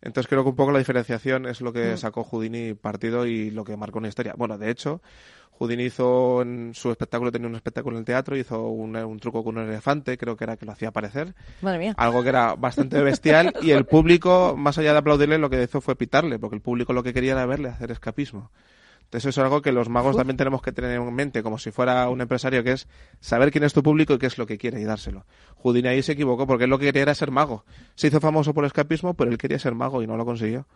[0.00, 1.96] Entonces creo que un poco la diferenciación es lo que Mm.
[1.98, 4.34] sacó Houdini partido y lo que marcó una historia.
[4.36, 5.00] Bueno, de hecho,
[5.58, 9.42] Houdini hizo en su espectáculo, tenía un espectáculo en el teatro, hizo un, un truco
[9.42, 11.34] con un elefante, creo que era que lo hacía aparecer.
[11.62, 11.94] Madre mía.
[11.96, 15.80] Algo que era bastante bestial y el público, más allá de aplaudirle, lo que hizo
[15.80, 18.52] fue pitarle, porque el público lo que quería era verle hacer escapismo.
[19.08, 21.70] Entonces eso es algo que los magos también tenemos que tener en mente, como si
[21.70, 22.86] fuera un empresario, que es
[23.20, 25.24] saber quién es tu público y qué es lo que quiere y dárselo.
[25.62, 27.64] Houdini ahí se equivocó, porque él lo que quería era ser mago.
[27.94, 30.66] Se hizo famoso por escapismo, pero él quería ser mago y no lo consiguió.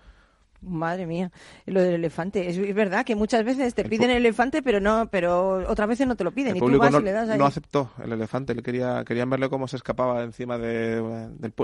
[0.62, 1.31] Madre mía,
[1.66, 2.49] lo del elefante.
[2.49, 6.07] Es, es verdad que muchas veces te piden el elefante, pero no, pero otras veces
[6.07, 6.53] no te lo piden.
[6.53, 7.38] El y tú vas no, y le das ahí.
[7.38, 11.03] no aceptó el elefante, él quería, querían verle cómo se escapaba encima de,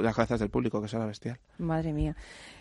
[0.02, 1.38] las cabezas del público, que eso era bestial.
[1.57, 2.14] Madre mía.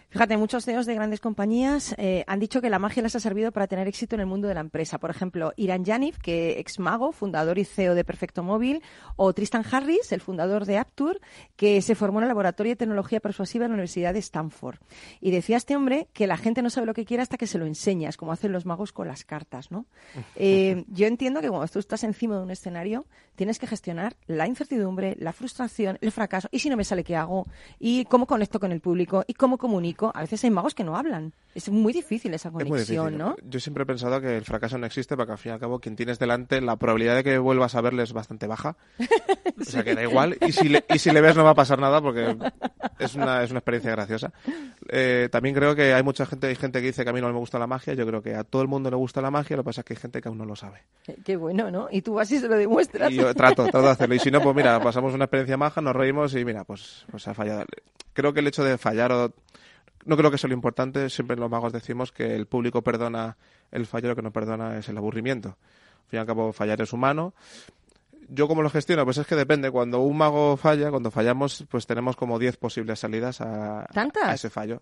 [0.09, 3.51] Fíjate, muchos CEOs de grandes compañías eh, han dicho que la magia les ha servido
[3.51, 4.99] para tener éxito en el mundo de la empresa.
[4.99, 8.81] Por ejemplo, Iran Yanif, que ex mago, fundador y CEO de Perfecto Móvil,
[9.17, 11.19] o Tristan Harris, el fundador de Aptur,
[11.57, 14.77] que se formó en el laboratorio de tecnología persuasiva en la Universidad de Stanford.
[15.19, 17.57] Y decía este hombre que la gente no sabe lo que quiere hasta que se
[17.57, 19.85] lo enseñas, como hacen los magos con las cartas, ¿no?
[20.39, 24.47] Eh, yo entiendo que cuando tú estás encima de un escenario, tienes que gestionar la
[24.47, 26.47] incertidumbre, la frustración, el fracaso.
[26.51, 27.47] ¿Y si no me sale qué hago?
[27.79, 29.23] ¿Y cómo conecto con el público?
[29.27, 29.96] ¿Y cómo comunico?
[29.97, 31.33] Público, a veces hay magos que no hablan.
[31.55, 33.17] Es muy difícil esa Es muy conexión, difícil.
[33.17, 33.35] ¿no?
[33.49, 35.79] Yo siempre he pensado que el fracaso no existe porque al fin y al cabo
[35.79, 38.75] quien tienes delante, la probabilidad de que vuelvas a verle es bastante baja.
[39.59, 40.37] O sea que da igual.
[40.45, 42.37] Y si le, y si le ves no va a pasar nada porque
[42.99, 44.31] es una, es una experiencia graciosa.
[44.89, 47.27] Eh, también creo que hay mucha gente, hay gente que dice que a mí no
[47.33, 47.95] me gusta la magia.
[47.95, 49.85] Yo creo que a todo el mundo le gusta la magia, lo que pasa es
[49.85, 50.83] que hay gente que aún no lo sabe.
[51.03, 51.87] Qué- Qué bueno, ¿no?
[51.91, 53.11] Y tú vas y se lo demuestras.
[53.11, 54.13] Y yo trato, trato de hacerlo.
[54.13, 57.27] Y si no, pues mira, pasamos una experiencia maja, nos reímos y mira, pues, pues
[57.27, 57.65] ha fallado.
[58.13, 59.33] Creo que el hecho de fallar o...
[60.07, 61.09] No creo que sea lo importante.
[61.09, 63.35] Siempre los magos decimos que el público perdona
[63.71, 65.49] el fallo, lo que no perdona es el aburrimiento.
[65.49, 67.33] Al fin y al cabo, fallar es humano.
[68.29, 69.03] ¿Yo cómo lo gestiono?
[69.03, 69.69] Pues es que depende.
[69.69, 74.23] Cuando un mago falla, cuando fallamos, pues tenemos como 10 posibles salidas a, ¿Tantas?
[74.23, 74.81] a ese fallo.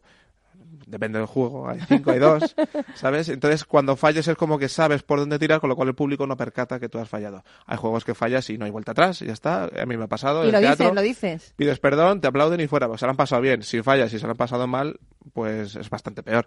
[0.86, 2.56] Depende del juego, hay cinco, hay dos,
[2.96, 3.30] ¿sabes?
[3.30, 6.28] Entonces, cuando falles es como que sabes por dónde tirar, con lo cual el público
[6.28, 7.44] no percata que tú has fallado.
[7.66, 9.66] Hay juegos que fallas y no hay vuelta atrás, y ya está.
[9.66, 10.46] A mí me ha pasado.
[10.46, 11.54] Y lo teatro, dices, lo dices.
[11.56, 12.88] Pides perdón, te aplauden y fuera.
[12.88, 13.64] Pues se lo han pasado bien.
[13.64, 15.00] Si fallas y se lo han pasado mal,
[15.34, 16.46] pues es bastante peor.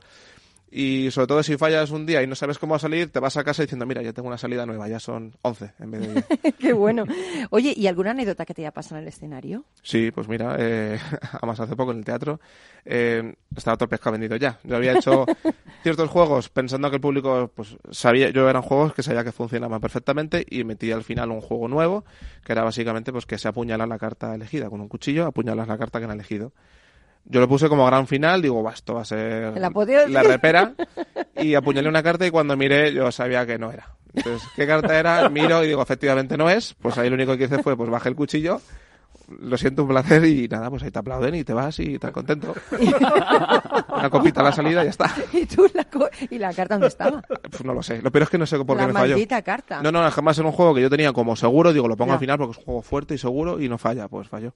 [0.70, 3.44] Y sobre todo si fallas un día y no sabes cómo salir, te vas a
[3.44, 6.26] casa diciendo, mira, ya tengo una salida nueva, ya son 11 en vez de 10.
[6.58, 7.04] Qué bueno.
[7.50, 9.64] Oye, ¿y alguna anécdota que te haya pasado en el escenario?
[9.82, 10.98] Sí, pues mira, eh,
[11.32, 12.40] además hace poco en el teatro
[12.84, 14.58] eh, estaba todo el pescado vendido ya.
[14.62, 15.24] Yo había hecho
[15.82, 19.80] ciertos juegos pensando que el público pues sabía, yo eran juegos que sabía que funcionaban
[19.80, 22.04] perfectamente y metí al final un juego nuevo
[22.44, 25.78] que era básicamente pues que se apuñala la carta elegida con un cuchillo, apuñalas la
[25.78, 26.52] carta que han elegido.
[27.30, 30.10] Yo lo puse como gran final, digo, "Buah, esto va a ser apoteosis.
[30.10, 30.72] la repera.
[31.36, 33.94] Y apuñalé una carta y cuando miré yo sabía que no era.
[34.12, 35.28] Entonces, ¿qué carta era?
[35.28, 36.74] Miro y digo, efectivamente no es.
[36.82, 38.60] Pues ahí lo único que hice fue, pues bajé el cuchillo.
[39.40, 42.10] Lo siento, un placer y nada, pues ahí te aplauden y te vas y estás
[42.10, 42.54] contento.
[43.92, 45.14] Una copita a la salida y ya está.
[45.32, 47.22] ¿Y tú la, co- ¿Y la carta dónde estaba?
[47.22, 48.00] Pues no lo sé.
[48.02, 49.12] Lo peor es que no sé por qué la me falló.
[49.14, 49.82] maldita carta.
[49.82, 52.18] No, no, jamás era un juego que yo tenía como seguro, digo, lo pongo al
[52.18, 54.54] final porque es un juego fuerte y seguro y no falla, pues falló.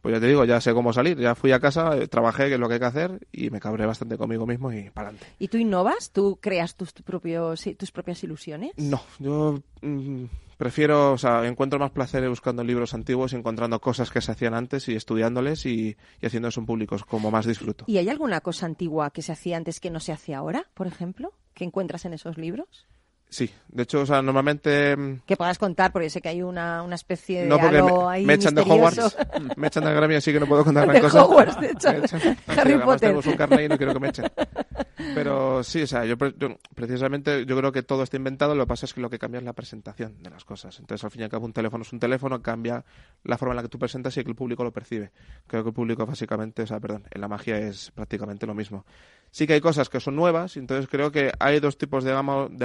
[0.00, 2.54] Pues ya te digo, ya sé cómo salir, ya fui a casa, eh, trabajé, que
[2.54, 5.26] es lo que hay que hacer y me cabré bastante conmigo mismo y para adelante.
[5.38, 6.10] ¿Y tú innovas?
[6.12, 8.72] ¿Tú creas tus, propios, tus propias ilusiones?
[8.76, 10.24] No, yo mm,
[10.56, 14.54] prefiero, o sea, encuentro más placer buscando libros antiguos y encontrando cosas que se hacían
[14.54, 17.84] antes y estudiándoles y, y haciendo eso en públicos como más disfruto.
[17.86, 20.86] ¿Y hay alguna cosa antigua que se hacía antes que no se hace ahora, por
[20.86, 21.32] ejemplo?
[21.54, 22.86] ¿Que encuentras en esos libros?
[23.30, 26.82] Sí, de hecho, o sea, normalmente mm, Que puedas contar, porque sé que hay una,
[26.82, 28.62] una especie de no porque halo me, ahí me echan de.
[28.62, 29.16] Hogwarts,
[29.56, 31.24] me echan de Grammy así que no puedo contar gran cosa.
[31.24, 31.88] Hogwarts, de hecho.
[31.88, 33.14] Harry además Potter.
[33.14, 34.24] un carnet y no quiero que me echen.
[35.14, 38.68] Pero sí, o sea, yo, yo precisamente yo creo que todo está inventado, lo que
[38.68, 40.78] pasa es que lo que cambia es la presentación de las cosas.
[40.80, 42.84] Entonces, al fin y al cabo, un teléfono es un teléfono, cambia
[43.24, 45.12] la forma en la que tú presentas y que el público lo percibe.
[45.46, 48.84] Creo que el público básicamente, o sea, perdón, en la magia es prácticamente lo mismo.
[49.30, 52.14] Sí que hay cosas que son nuevas, entonces creo que hay dos tipos de,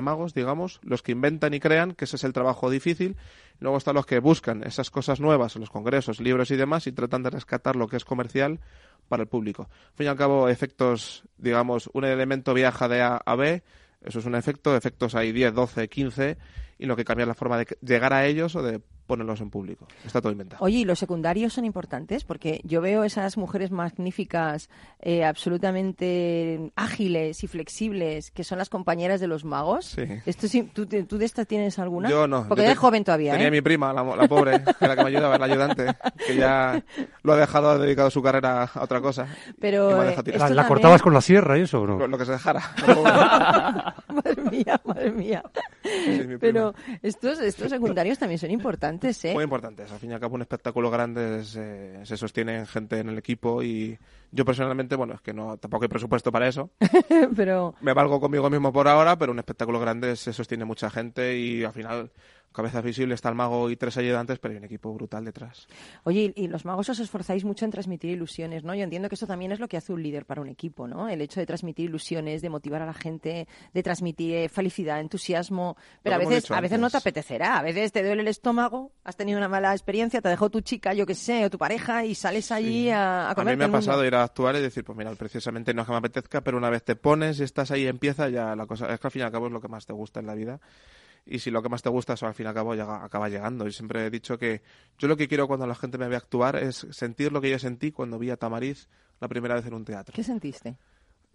[0.01, 3.17] magos, digamos, los que inventan y crean, que ese es el trabajo difícil,
[3.59, 6.87] y luego están los que buscan esas cosas nuevas en los congresos, libros y demás,
[6.87, 8.59] y tratan de rescatar lo que es comercial
[9.09, 9.69] para el público.
[9.69, 13.61] Al fin y al cabo, efectos, digamos, un elemento viaja de A a B,
[14.01, 16.37] eso es un efecto, efectos hay 10, 12, 15,
[16.77, 19.49] y lo que cambia es la forma de llegar a ellos o de ponerlos en
[19.49, 19.87] público.
[20.05, 20.63] Está todo inventado.
[20.63, 22.23] Oye, ¿y los secundarios son importantes?
[22.23, 24.69] Porque yo veo esas mujeres magníficas,
[25.01, 29.85] eh, absolutamente ágiles y flexibles, que son las compañeras de los magos.
[29.85, 30.03] Sí.
[30.25, 32.09] Esto sí, ¿tú, te- ¿Tú de estas tienes alguna?
[32.09, 32.47] Yo no.
[32.47, 33.51] Porque yo eres te- joven todavía, Tenía ¿eh?
[33.51, 35.85] mi prima, la, la pobre, que era la que me ayudaba, la ayudante,
[36.25, 36.83] que ya
[37.23, 39.27] lo ha dejado, ha dedicado su carrera a otra cosa.
[39.59, 40.39] Pero, y me ha eh, dejado tirado.
[40.39, 41.97] ¿La, Esto la también- cortabas con la sierra y eso o no?
[41.99, 42.61] Lo, lo que se dejara.
[44.07, 45.43] madre mía, madre mía.
[46.27, 48.92] mi Pero estos, estos secundarios también son importantes,
[49.23, 49.33] ¿eh?
[49.33, 49.91] Muy importantes.
[49.91, 53.17] Al fin y al cabo, un espectáculo grande se, se sostiene en gente en el
[53.17, 53.97] equipo y
[54.31, 56.71] yo personalmente, bueno, es que no tampoco hay presupuesto para eso.
[57.35, 61.37] pero Me valgo conmigo mismo por ahora, pero un espectáculo grande se sostiene mucha gente
[61.37, 62.11] y al final,
[62.53, 65.67] cabeza visible, está el mago y tres ayudantes, pero hay un equipo brutal detrás.
[66.03, 68.75] Oye, y y los magos os esforzáis mucho en transmitir ilusiones, ¿no?
[68.75, 71.07] Yo entiendo que eso también es lo que hace un líder para un equipo, ¿no?
[71.07, 75.77] El hecho de transmitir ilusiones, de motivar a la gente, de transmitir eh, felicidad, entusiasmo.
[76.01, 78.91] Pero a Lo veces, a veces no te apetecerá, a veces te duele el estómago,
[79.05, 82.03] has tenido una mala experiencia, te dejó tu chica, yo qué sé, o tu pareja
[82.03, 84.61] y sales allí a, a A comer mí me ha pasado ir a actuar y
[84.61, 87.43] decir, pues mira, precisamente no es que me apetezca, pero una vez te pones y
[87.43, 89.53] estás ahí y empieza, ya la cosa, es que al fin y al cabo es
[89.53, 90.59] lo que más te gusta en la vida.
[91.25, 93.29] Y si lo que más te gusta, eso al fin y al cabo llega- acaba
[93.29, 93.65] llegando.
[93.67, 94.61] Y siempre he dicho que
[94.97, 97.59] yo lo que quiero cuando la gente me ve actuar es sentir lo que yo
[97.59, 98.89] sentí cuando vi a Tamariz
[99.21, 100.13] la primera vez en un teatro.
[100.13, 100.75] ¿Qué sentiste?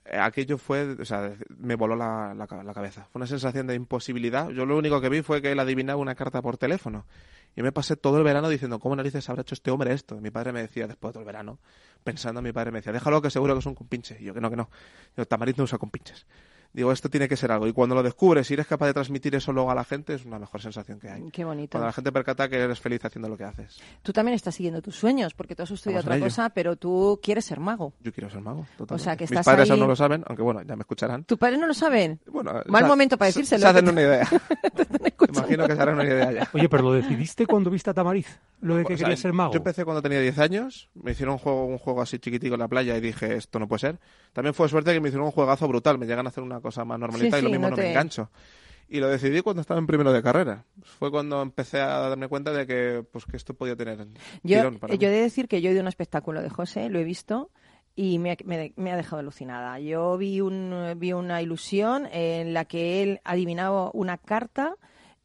[0.05, 3.09] Eh, Aquello fue, o sea, me voló la, la la cabeza.
[3.13, 4.51] Fue una sensación de imposibilidad.
[4.51, 7.07] Yo lo único que vi fue que él adivinaba una carta por teléfono.
[7.57, 10.17] Y me pasé todo el verano diciendo, ¿cómo narices habrá hecho este hombre esto?
[10.17, 11.59] Y mi padre me decía, después de todo el verano,
[12.05, 14.17] pensando, mi padre me decía, déjalo que seguro que es un compinche.
[14.21, 14.69] Y yo que no, que no.
[15.17, 16.27] Yo, Tamariz no usa compinches.
[16.73, 17.67] Digo, esto tiene que ser algo.
[17.67, 20.25] Y cuando lo descubres y eres capaz de transmitir eso luego a la gente, es
[20.25, 21.31] una mejor sensación que hay.
[21.31, 21.73] Qué bonito.
[21.73, 23.81] Cuando la gente percata que eres feliz haciendo lo que haces.
[24.03, 27.19] Tú también estás siguiendo tus sueños, porque tú has estudiado Estamos otra cosa, pero tú
[27.23, 27.93] quieres ser mago.
[28.01, 28.67] Yo quiero ser mago.
[28.77, 28.95] totalmente.
[28.95, 30.83] O sea, que Mis estás padres ahí- aún no lo saben, aunque bueno, ya me
[30.83, 31.25] escucharán.
[31.25, 32.21] ¿Tus padres no lo saben?
[32.27, 33.63] Bueno, Mal se- momento para se- decírselo.
[33.63, 34.29] Se hacen una idea.
[35.29, 36.49] Imagino que se harán una idea ya.
[36.53, 39.33] Oye, pero lo decidiste cuando viste a Tamariz, lo de que O sea, querías ser
[39.33, 39.53] mago.
[39.53, 42.61] Yo empecé cuando tenía 10 años, me hicieron un juego, un juego así chiquitico en
[42.61, 43.99] la playa y dije, esto no puede ser.
[44.33, 46.85] También fue suerte que me hicieron un juegazo brutal, me llegan a hacer una cosa
[46.85, 48.31] más normalita Sí, y lo sí, mismo no te- me engancho.
[48.91, 50.65] Y lo decidí cuando estaba en primero de carrera.
[50.83, 53.99] Fue cuando empecé a darme cuenta de que, pues, que esto podía tener
[54.43, 54.99] Yo, tirón para mí.
[54.99, 57.05] yo he de decir que yo he ido a un espectáculo de José, lo he
[57.05, 57.51] visto
[57.95, 59.79] y me ha, me- me ha dejado alucinada.
[59.79, 64.77] Yo vi, un, vi una ilusión en la que él adivinaba una carta,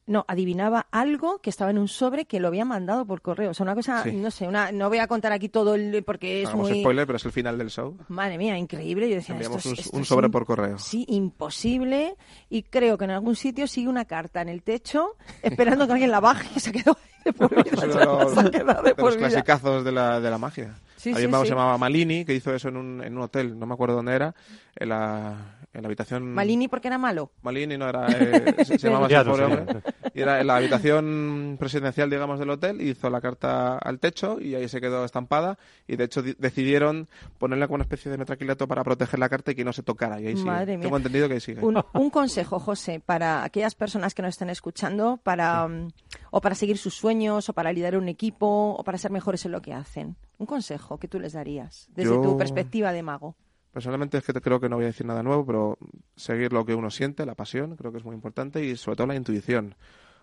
[0.05, 3.51] no, adivinaba algo que estaba en un sobre que lo había mandado por correo.
[3.51, 4.11] O sea, una cosa, Sí.
[4.11, 6.81] no sé, una, no voy a contar aquí todo el, porque es Hagamos muy...
[6.81, 7.97] spoiler, pero es el final del show.
[8.09, 9.09] Madre mía, increíble.
[9.09, 10.77] Yo decía, esto es- un- esto un es sobre im- por correo.
[10.77, 12.15] Sí, imposible.
[12.49, 16.11] Y creo que en algún sitio sigue una carta en el techo esperando que alguien
[16.11, 16.83] la baje y se ahí
[17.25, 17.63] de por vida.
[17.81, 19.29] de los, Se quedado de de por los vida.
[19.29, 20.75] clasicazos de la, de la magia.
[20.97, 21.43] Sí, Había sí.
[21.43, 24.13] se llamaba Malini, que hizo eso en un, en un hotel, no me acuerdo dónde
[24.15, 24.33] era,
[24.75, 26.33] en la, en la habitación...
[26.33, 27.31] Malini porque era malo.
[27.41, 29.81] Malini no era, eh, se, se llamaba así pobre hombre.
[30.13, 34.53] Y era en la habitación presidencial, digamos, del hotel, hizo la carta al techo y
[34.55, 35.57] ahí se quedó estampada.
[35.87, 37.07] Y de hecho di- decidieron
[37.39, 40.21] ponerle como una especie de metraquilato para proteger la carta y que no se tocara.
[40.21, 40.45] Y ahí sigue.
[40.49, 40.83] Madre mía.
[40.83, 41.61] Tengo entendido que ahí sigue.
[41.61, 45.87] Un, un consejo, José, para aquellas personas que nos estén escuchando, para mm,
[46.31, 49.51] o para seguir sus sueños, o para liderar un equipo, o para ser mejores en
[49.51, 50.15] lo que hacen.
[50.37, 53.35] Un consejo que tú les darías desde Yo- tu perspectiva de mago.
[53.73, 55.77] Personalmente es que creo que no voy a decir nada nuevo, pero
[56.15, 59.07] seguir lo que uno siente, la pasión, creo que es muy importante y sobre todo
[59.07, 59.75] la intuición.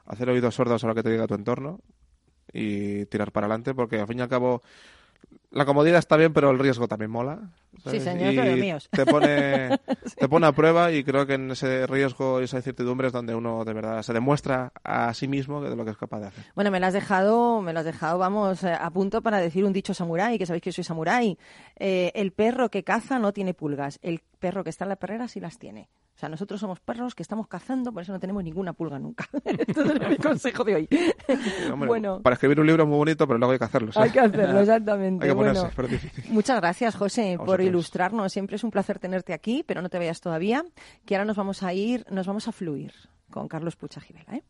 [0.06, 1.80] Hacer oídos sordos a lo que te diga tu entorno
[2.52, 4.62] y tirar para adelante porque al fin y al cabo
[5.50, 7.50] la comodidad está bien, pero el riesgo también mola.
[7.82, 8.04] ¿sabes?
[8.04, 8.88] señor, pero míos.
[8.90, 9.78] Te pone,
[10.18, 13.34] te pone a prueba y creo que en ese riesgo y esa incertidumbre es donde
[13.34, 16.44] uno de verdad se demuestra a sí mismo de lo que es capaz de hacer.
[16.54, 19.64] Bueno, me lo has dejado, me lo has dejado, vamos, eh, a punto para decir
[19.64, 21.38] un dicho samurái, que sabéis que soy samurái.
[21.76, 25.28] Eh, el perro que caza no tiene pulgas, el perro que está en la perrera
[25.28, 25.88] sí las tiene.
[26.14, 29.26] O sea, nosotros somos perros que estamos cazando, por eso no tenemos ninguna pulga nunca.
[29.46, 30.88] Entonces es mi consejo de hoy.
[31.72, 33.90] Hombre, bueno, Para escribir un libro es muy bonito, pero luego hay que hacerlo.
[33.94, 35.24] hay que hacerlo, exactamente.
[35.24, 36.32] Hay que Bueno, pero es difícil.
[36.32, 38.32] Muchas gracias, José, por ilustrarnos.
[38.32, 40.64] Siempre es un placer tenerte aquí, pero no te vayas todavía,
[41.04, 42.92] que ahora nos vamos a ir, nos vamos a fluir
[43.30, 44.42] con Carlos Pucha Gibela, ¿eh?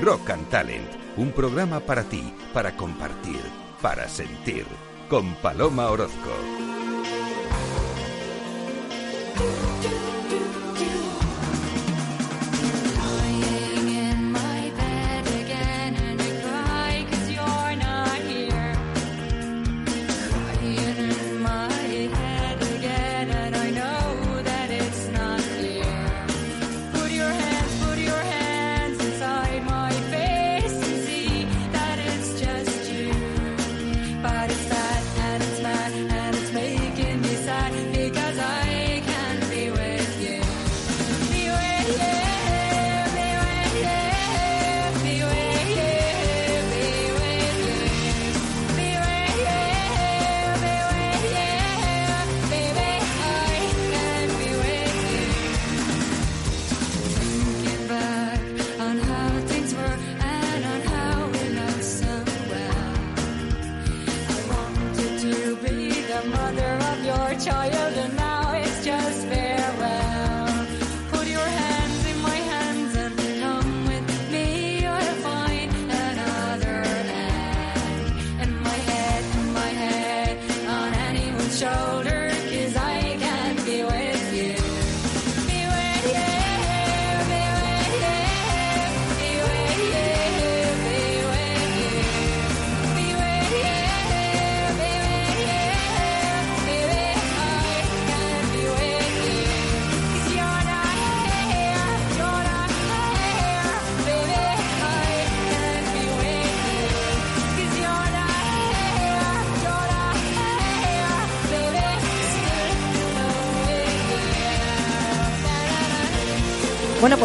[0.00, 3.40] Rock and Talent, un programa para ti, para compartir,
[3.80, 4.64] para sentir,
[5.08, 6.30] con Paloma Orozco.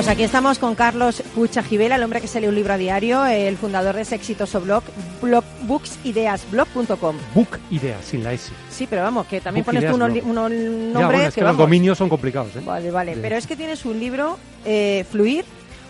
[0.07, 2.77] Pues aquí estamos con Carlos Pucha Gibela, el hombre que se lee un libro a
[2.77, 4.81] diario, el fundador de ese exitoso blog,
[5.21, 7.17] blog booksideasblog.com.
[7.35, 8.49] Book Ideas, sin la S.
[8.69, 10.25] Sí, pero vamos, que también Book pones tú Ideas unos, Blog.
[10.29, 10.57] unos Ya,
[10.93, 11.57] nombres bueno, es que, que los vamos.
[11.57, 12.61] dominios son complicados, ¿eh?
[12.63, 13.17] Vale, vale.
[13.21, 15.43] Pero es que tienes un libro, eh, Fluir,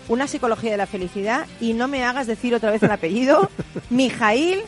[0.08, 3.48] una psicología de la felicidad, y no me hagas decir otra vez el apellido,
[3.90, 4.62] Mijail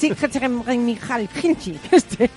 [0.00, 1.78] Csikszentmihalyi.
[1.92, 2.28] Este,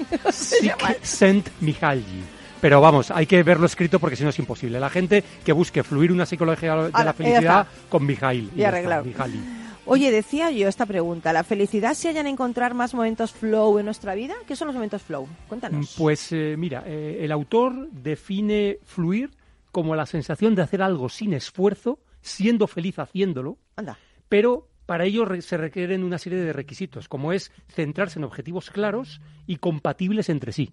[2.61, 4.79] Pero vamos, hay que verlo escrito porque si no es imposible.
[4.79, 7.87] La gente que busque fluir una psicología de la felicidad está.
[7.89, 8.49] con Mijail.
[8.55, 9.05] Y arreglado.
[9.05, 9.39] Mijaili.
[9.85, 14.13] Oye, decía yo esta pregunta, ¿la felicidad se hallan encontrar más momentos flow en nuestra
[14.13, 14.35] vida?
[14.47, 15.27] ¿Qué son los momentos flow?
[15.47, 15.95] Cuéntanos.
[15.97, 19.31] Pues eh, mira, eh, el autor define fluir
[19.71, 23.97] como la sensación de hacer algo sin esfuerzo, siendo feliz haciéndolo, Anda.
[24.27, 28.69] pero para ello re- se requieren una serie de requisitos, como es centrarse en objetivos
[28.69, 30.71] claros y compatibles entre sí.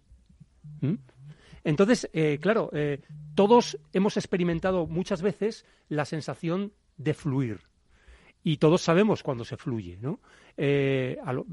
[0.81, 0.95] ¿Mm?
[1.67, 3.01] Entonces, eh, claro, eh,
[3.35, 7.63] todos hemos experimentado muchas veces la sensación de fluir.
[8.45, 10.21] Y todos sabemos cuando se fluye, ¿no?
[10.59, 11.45] Eh, a lo,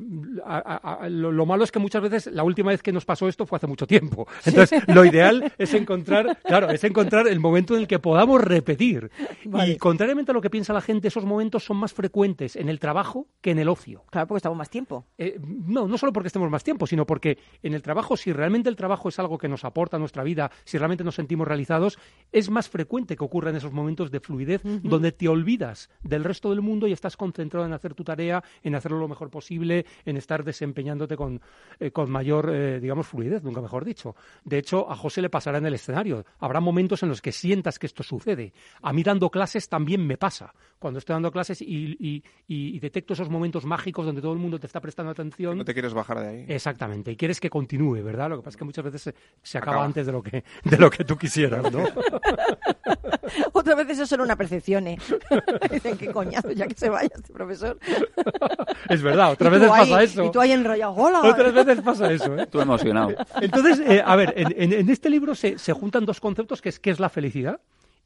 [0.46, 3.04] a- a- a- lo- lo malo es que muchas veces la última vez que nos
[3.06, 4.28] pasó esto fue hace mucho tiempo.
[4.46, 9.12] Entonces, lo ideal es encontrar, claro, es encontrar el momento en el que podamos repetir.
[9.46, 9.74] Vale.
[9.74, 12.80] Y contrariamente a lo que piensa la gente, esos momentos son más frecuentes en el
[12.80, 14.04] trabajo que en el ocio.
[14.10, 15.06] Claro, porque estamos más tiempo.
[15.18, 18.70] Eh, no, no solo porque estemos más tiempo, sino porque en el trabajo, si realmente
[18.70, 22.00] el trabajo es algo que nos aporta a nuestra vida, si realmente nos sentimos realizados,
[22.32, 26.50] es más frecuente que ocurra en esos momentos de fluidez donde te olvidas del resto
[26.52, 30.18] del mundo y estás concentrado en hacer tu tarea, en hacerlo lo mejor posible, en
[30.18, 31.42] estar desempeñándote con,
[31.80, 34.16] eh, con mayor, eh, digamos, fluidez, nunca mejor dicho.
[34.44, 36.26] De hecho, a José le pasará en el escenario.
[36.40, 38.54] Habrá momentos en los que sientas que esto sucede.
[38.82, 40.54] A mí dando clases también me pasa.
[40.80, 44.60] Cuando estoy dando clases y, y- y- detecto esos momentos mágicos donde todo el mundo
[44.60, 45.58] te está prestando atención.
[45.58, 46.46] No te quieres bajar de ahí.
[46.50, 48.30] Exactamente, y quieres que continúe, ¿verdad?
[48.30, 49.86] Lo que pasa es que muchas veces se, se acaba, Acaba.
[49.86, 51.84] antes de lo que de lo que tú quisieras, ¿no?
[53.54, 54.98] Otras veces eso era una percepción, ¿eh?
[55.72, 57.80] Dicen, qué coñazo, ya que se vaya este profesor.
[58.90, 60.26] es verdad, otras veces ahí- pasa eso.
[60.26, 61.22] Y tú ahí enrollado, ¡hola!
[61.22, 62.46] Otras veces pasa eso, ¿eh?
[62.48, 63.14] Tú emocionado.
[63.42, 66.70] Entonces, eh, a ver, en, en- en este libro se, se juntan dos conceptos, que
[66.70, 67.60] es qué es la felicidad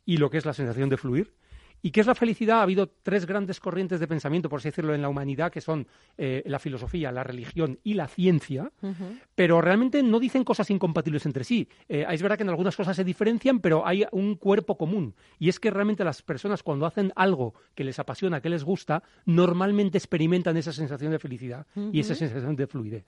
[0.05, 1.33] y lo que es la sensación de fluir.
[1.81, 2.59] ¿Y qué es la felicidad?
[2.59, 5.87] Ha habido tres grandes corrientes de pensamiento, por así decirlo, en la humanidad, que son
[6.17, 8.71] eh, la filosofía, la religión y la ciencia,
[9.35, 11.67] pero realmente no dicen cosas incompatibles entre sí.
[11.87, 15.15] Eh, es verdad que en algunas cosas se diferencian, pero hay un cuerpo común.
[15.39, 19.03] Y es que realmente las personas cuando hacen algo que les apasiona, que les gusta,
[19.25, 23.05] normalmente experimentan esa sensación de felicidad y esa sensación de fluidez.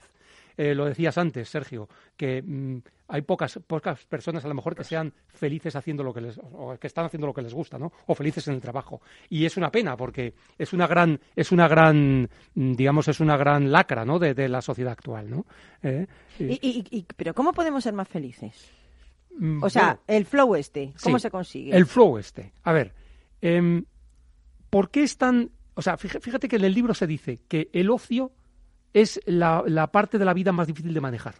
[0.61, 1.87] Eh, lo decías antes, Sergio,
[2.17, 6.19] que mm, hay pocas, pocas personas a lo mejor que sean felices haciendo lo que
[6.19, 7.93] les, o que están haciendo lo que les gusta, ¿no?
[8.07, 9.01] O felices en el trabajo.
[9.29, 13.37] Y es una pena porque es una gran, es una gran, mm, digamos, es una
[13.37, 14.19] gran lacra, ¿no?
[14.19, 15.45] De, de la sociedad actual, ¿no?
[15.81, 16.05] Eh,
[16.39, 18.69] y- Y, y- pero ¿cómo podemos ser más felices?
[19.37, 21.73] Mm, O sea, bueno, el flow este, ¿cómo sí, se consigue?
[21.77, 22.51] El flow este.
[22.63, 22.93] A ver,
[23.41, 23.85] em,
[24.69, 25.51] ¿por qué es tan...?
[25.75, 28.33] O sea, fíjate que en el libro se dice que el ocio
[28.93, 31.35] es la, la parte de la vida más difícil de manejar.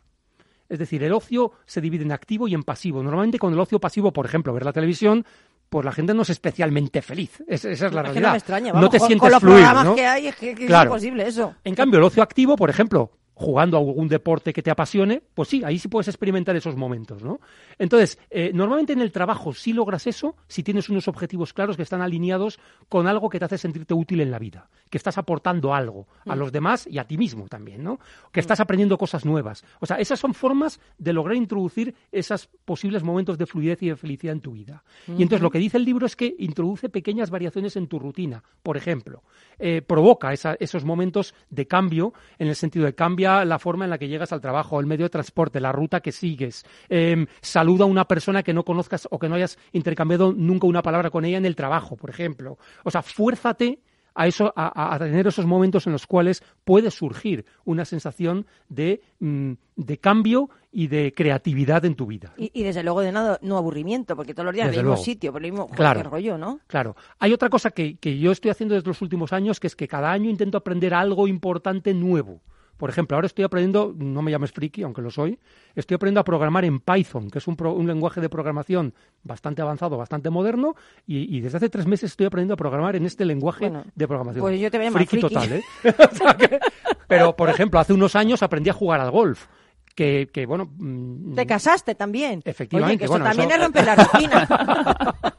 [0.67, 3.01] Es decir, el ocio se divide en activo y en pasivo.
[3.01, 5.25] Normalmente con el ocio pasivo, por ejemplo, ver la televisión,
[5.69, 7.43] pues la gente no es especialmente feliz.
[7.47, 8.27] Es- esa es la realidad.
[8.27, 9.95] no me extraña, no te con- sientes con los fluir, programas ¿no?
[9.95, 10.89] que hay, es que- que es Claro.
[10.91, 11.55] imposible eso.
[11.63, 13.11] En cambio, el ocio activo, por ejemplo,
[13.41, 17.23] jugando a algún deporte que te apasione, pues sí, ahí sí puedes experimentar esos momentos,
[17.23, 17.39] ¿no?
[17.77, 21.83] Entonces, eh, normalmente en el trabajo sí logras eso si tienes unos objetivos claros que
[21.83, 22.59] están alineados
[22.89, 26.35] con algo que te hace sentirte útil en la vida, que estás aportando algo a
[26.35, 26.39] Mm.
[26.39, 28.01] los demás y a ti mismo también, ¿no?
[28.33, 29.63] Que estás aprendiendo cosas nuevas.
[29.79, 33.95] O sea, esas son formas de lograr introducir esos posibles momentos de fluidez y de
[33.95, 34.83] felicidad en tu vida.
[35.07, 38.43] Y entonces lo que dice el libro es que introduce pequeñas variaciones en tu rutina.
[38.61, 39.23] Por ejemplo,
[39.59, 43.89] eh, provoca esa- esos momentos de cambio en el sentido de cambia la forma en
[43.91, 47.83] la que llegas al trabajo, el medio de transporte, la ruta que sigues, em, saluda
[47.85, 51.25] a una persona que no conozcas o que no hayas intercambiado nunca una palabra con
[51.25, 52.57] ella en el trabajo, por ejemplo.
[52.83, 53.79] O sea, fuérzate
[54.15, 59.01] a eso, a, a- tener esos momentos en los cuales puede surgir una sensación de,
[59.19, 62.33] mm, de cambio y de creatividad en tu vida.
[62.35, 64.89] Y, y desde luego de nada, no aburrimiento, porque todos los días en el mismo
[64.91, 65.03] luego.
[65.03, 66.03] sitio, por el mismo Claro.
[66.09, 66.59] rollo, ¿no?
[66.67, 66.95] Claro.
[67.19, 69.87] Hay otra cosa que, que yo estoy haciendo desde los últimos años, que es que
[69.87, 72.41] cada año intento aprender algo importante nuevo.
[72.79, 75.37] Por ejemplo, ahora estoy aprendiendo, no me llames friki, aunque lo soy,
[75.75, 79.61] estoy aprendiendo a programar en Python, que es un, pro- un lenguaje de programación bastante
[79.61, 80.75] avanzado, bastante moderno,
[81.05, 84.07] y, y desde hace tres meses estoy aprendiendo a programar en este lenguaje Bueno, de
[84.07, 84.41] programación.
[84.41, 85.35] pues yo te voy a llamar friki, friki.
[85.35, 85.63] total, ¿eh?
[86.11, 86.59] O sea que-
[87.07, 89.47] pero, por ejemplo, hace unos años aprendí a jugar al golf,
[89.93, 90.69] que, que bueno...
[90.77, 92.41] mm, Te casaste también.
[92.45, 95.15] Efectivamente, Oye, que esto bueno, también eso- es romper la rutina.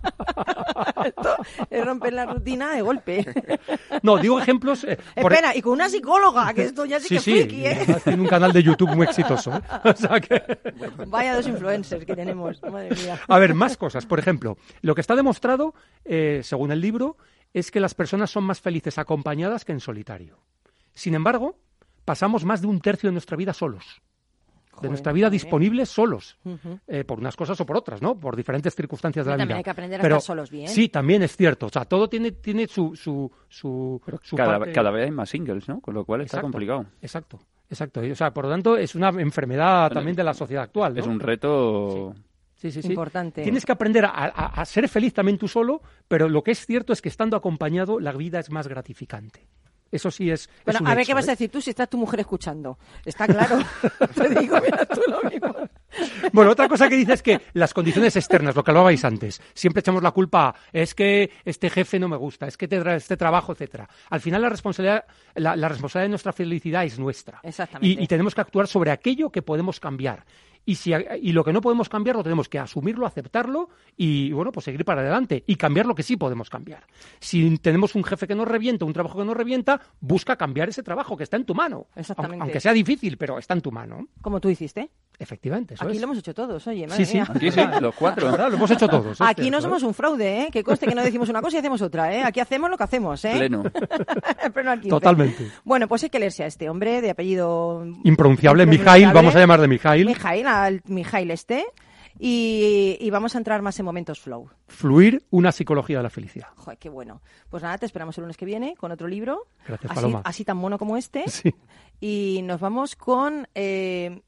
[1.11, 1.37] esto
[1.69, 3.25] es romper la rutina de golpe.
[4.03, 4.85] No, digo ejemplos...
[4.85, 7.67] eh, por- Espera, y con una psicóloga, que esto ya sí, Sí, que sí, friki,
[7.67, 7.97] ¿eh?
[8.05, 9.53] tiene un canal de YouTube muy exitoso.
[9.55, 9.61] ¿eh?
[9.85, 10.43] O sea que...
[11.07, 13.21] Vaya dos influencers que tenemos, madre mía.
[13.29, 14.07] A ver, más cosas.
[14.07, 17.17] Por ejemplo, lo que está demostrado, eh, según el libro,
[17.53, 20.39] es que las personas son más felices acompañadas que en solitario.
[20.95, 21.59] Sin embargo,
[22.05, 24.01] pasamos más de un tercio de nuestra vida solos.
[24.83, 25.35] De nuestra vida madre.
[25.35, 26.39] disponible solos.
[26.87, 28.19] Eh, por unas cosas o por otras, ¿no?
[28.19, 29.57] Por diferentes circunstancias de Y la también vida.
[29.59, 30.69] hay que aprender a Pero estar solos bien.
[30.69, 31.67] Sí, también es cierto.
[31.67, 35.29] O sea, todo tiene, tiene su, su, su, su Cada, parte- cada vez hay más
[35.31, 35.81] singles, ¿no?
[35.81, 36.87] Con lo cual está Exacto, complicado.
[37.03, 38.01] Exacto, exacto.
[38.01, 40.95] O sea, por lo tanto, es una enfermedad también de la sociedad actual.
[40.95, 41.01] ¿no?
[41.01, 42.15] Es un reto
[42.57, 42.89] Sí, sí, sí.
[42.89, 43.43] Importante.
[43.43, 46.67] Tienes que aprender a, a- a ser feliz también tú solo, pero lo que es
[46.67, 49.47] cierto es que estando acompañado la vida es más gratificante.
[49.93, 50.43] Eso sí es.
[50.43, 51.31] es Bueno, un a ver hecho, qué vas ¿eh?
[51.31, 52.79] a decir tú si está tu mujer escuchando.
[53.05, 53.59] Está claro.
[54.15, 55.55] Te digo, mira tú lo mismo.
[56.33, 59.81] Bueno, otra cosa que dice es que las condiciones externas, lo que hablabais antes, siempre
[59.81, 62.95] echamos la culpa a es que este jefe no me gusta, es que te tra-
[62.95, 63.89] este trabajo, etcétera.
[64.11, 67.41] Al final la responsabilidad, la, la responsabilidad de nuestra felicidad es nuestra.
[67.43, 68.01] Exactamente.
[68.01, 70.25] Y, y tenemos que actuar sobre aquello que podemos cambiar.
[70.71, 74.53] Y, si, y lo que no podemos cambiar lo tenemos que asumirlo, aceptarlo y, bueno,
[74.53, 76.87] pues seguir para adelante y cambiar lo que sí podemos cambiar.
[77.19, 80.85] Si tenemos un jefe que nos revienta, un trabajo que nos revienta, busca cambiar ese
[80.85, 81.89] trabajo que está en tu mano.
[81.97, 82.35] Exactamente.
[82.35, 84.07] Aunque, aunque sea difícil, pero está en tu mano.
[84.23, 84.93] Como tú hiciste.
[85.21, 86.01] Efectivamente, eso Aquí es.
[86.01, 86.85] lo hemos hecho todos, oye.
[86.85, 87.15] Sí, madre sí.
[87.15, 87.27] mía.
[87.29, 88.25] Aquí sí, los cuatro.
[88.25, 90.49] La verdad, lo hemos hecho todos, Aquí cierto, no somos un fraude, ¿eh?
[90.51, 92.23] Que conste que no decimos una cosa y hacemos otra, ¿eh?
[92.25, 93.35] Aquí hacemos lo que hacemos, ¿eh?
[93.37, 93.65] Pleno.
[94.55, 94.81] Pleno al.
[94.81, 95.51] Totalmente.
[95.63, 97.83] Bueno, pues hay que leerse a este hombre de apellido...
[98.05, 98.67] Impronunciable, impronunciable.
[98.67, 100.07] Mijail, vamos a llamar de Mijail.
[100.07, 101.65] Mijail, al Mijail este.
[102.19, 104.51] Y, y vamos a entrar más en momentos flow.
[104.67, 106.49] Fluir una psicología de la felicidad.
[106.57, 107.23] Joder, qué bueno.
[107.49, 109.47] Pues nada, te esperamos el lunes que viene con otro libro.
[109.67, 110.23] Gracias, así, Paloma.
[110.25, 111.25] así tan mono como este.
[111.31, 111.55] Sí.
[112.01, 114.23] Y nos vamos con eh,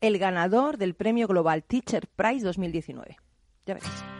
[0.00, 3.16] el ganador del Premio Global Teacher Prize 2019.
[3.66, 4.17] Ya veréis.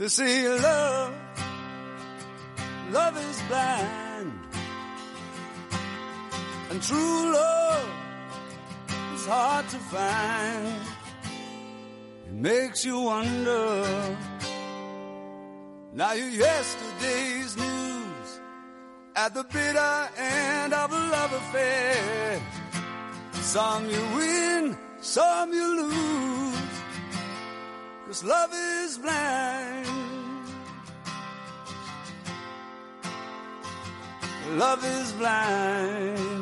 [0.00, 1.12] They say love,
[2.90, 4.32] love is blind.
[6.70, 7.90] And true love
[9.14, 10.80] is hard to find.
[12.28, 14.16] It makes you wonder.
[15.92, 18.40] Now you're yesterday's news
[19.16, 22.40] at the bitter end of a love affair.
[23.32, 26.20] Some you win, some you lose.
[28.10, 29.89] Cause love is blind.
[34.56, 36.40] Love is blind.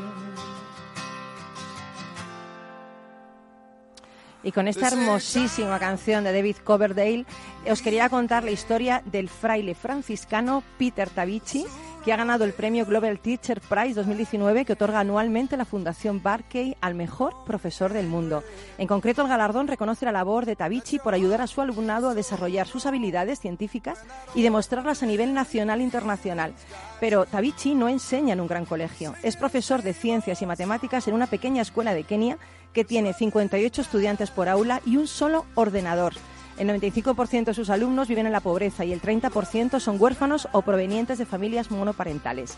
[4.42, 7.26] Y con esta hermosísima canción de David Coverdale,
[7.70, 11.66] os quería contar la historia del fraile franciscano Peter Tavici,
[12.08, 16.74] que ha ganado el premio Global Teacher Prize 2019 que otorga anualmente la Fundación Barkey
[16.80, 18.42] al mejor profesor del mundo.
[18.78, 22.14] En concreto, el galardón reconoce la labor de Tavici por ayudar a su alumnado a
[22.14, 24.02] desarrollar sus habilidades científicas
[24.34, 26.54] y demostrarlas a nivel nacional e internacional.
[26.98, 29.14] Pero Tavici no enseña en un gran colegio.
[29.22, 32.38] Es profesor de ciencias y matemáticas en una pequeña escuela de Kenia
[32.72, 36.14] que tiene 58 estudiantes por aula y un solo ordenador.
[36.58, 40.62] El 95% de sus alumnos viven en la pobreza y el 30% son huérfanos o
[40.62, 42.56] provenientes de familias monoparentales.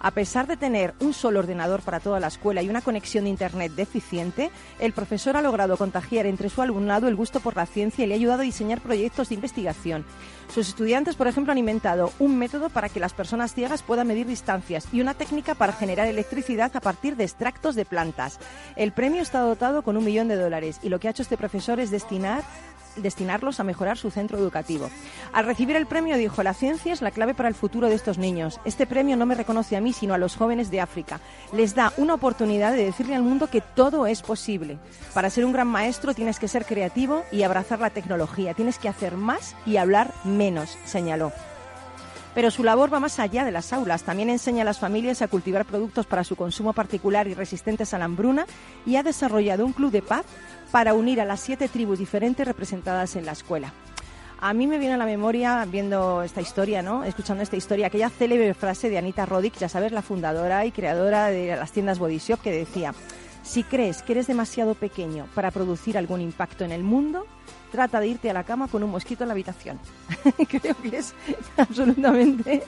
[0.00, 3.30] A pesar de tener un solo ordenador para toda la escuela y una conexión de
[3.30, 4.50] Internet deficiente,
[4.80, 8.14] el profesor ha logrado contagiar entre su alumnado el gusto por la ciencia y le
[8.14, 10.06] ha ayudado a diseñar proyectos de investigación.
[10.52, 14.26] Sus estudiantes, por ejemplo, han inventado un método para que las personas ciegas puedan medir
[14.26, 18.40] distancias y una técnica para generar electricidad a partir de extractos de plantas.
[18.76, 21.36] El premio está dotado con un millón de dólares y lo que ha hecho este
[21.36, 22.42] profesor es destinar
[22.96, 24.90] destinarlos a mejorar su centro educativo.
[25.32, 28.18] Al recibir el premio dijo, la ciencia es la clave para el futuro de estos
[28.18, 28.60] niños.
[28.64, 31.20] Este premio no me reconoce a mí, sino a los jóvenes de África.
[31.52, 34.78] Les da una oportunidad de decirle al mundo que todo es posible.
[35.14, 38.54] Para ser un gran maestro tienes que ser creativo y abrazar la tecnología.
[38.54, 41.32] Tienes que hacer más y hablar menos, señaló.
[42.34, 44.04] Pero su labor va más allá de las aulas.
[44.04, 47.98] También enseña a las familias a cultivar productos para su consumo particular y resistentes a
[47.98, 48.46] la hambruna
[48.86, 50.24] y ha desarrollado un club de paz
[50.70, 53.72] para unir a las siete tribus diferentes representadas en la escuela.
[54.40, 57.04] A mí me viene a la memoria, viendo esta historia, ¿no?
[57.04, 61.28] escuchando esta historia, aquella célebre frase de Anita Roddick, ya sabes, la fundadora y creadora
[61.28, 62.92] de las tiendas Body Shop, que decía,
[63.42, 67.26] si crees que eres demasiado pequeño para producir algún impacto en el mundo,
[67.72, 69.78] trata de irte a la cama con un mosquito en la habitación.
[70.48, 71.14] Creo que es
[71.56, 72.62] absolutamente,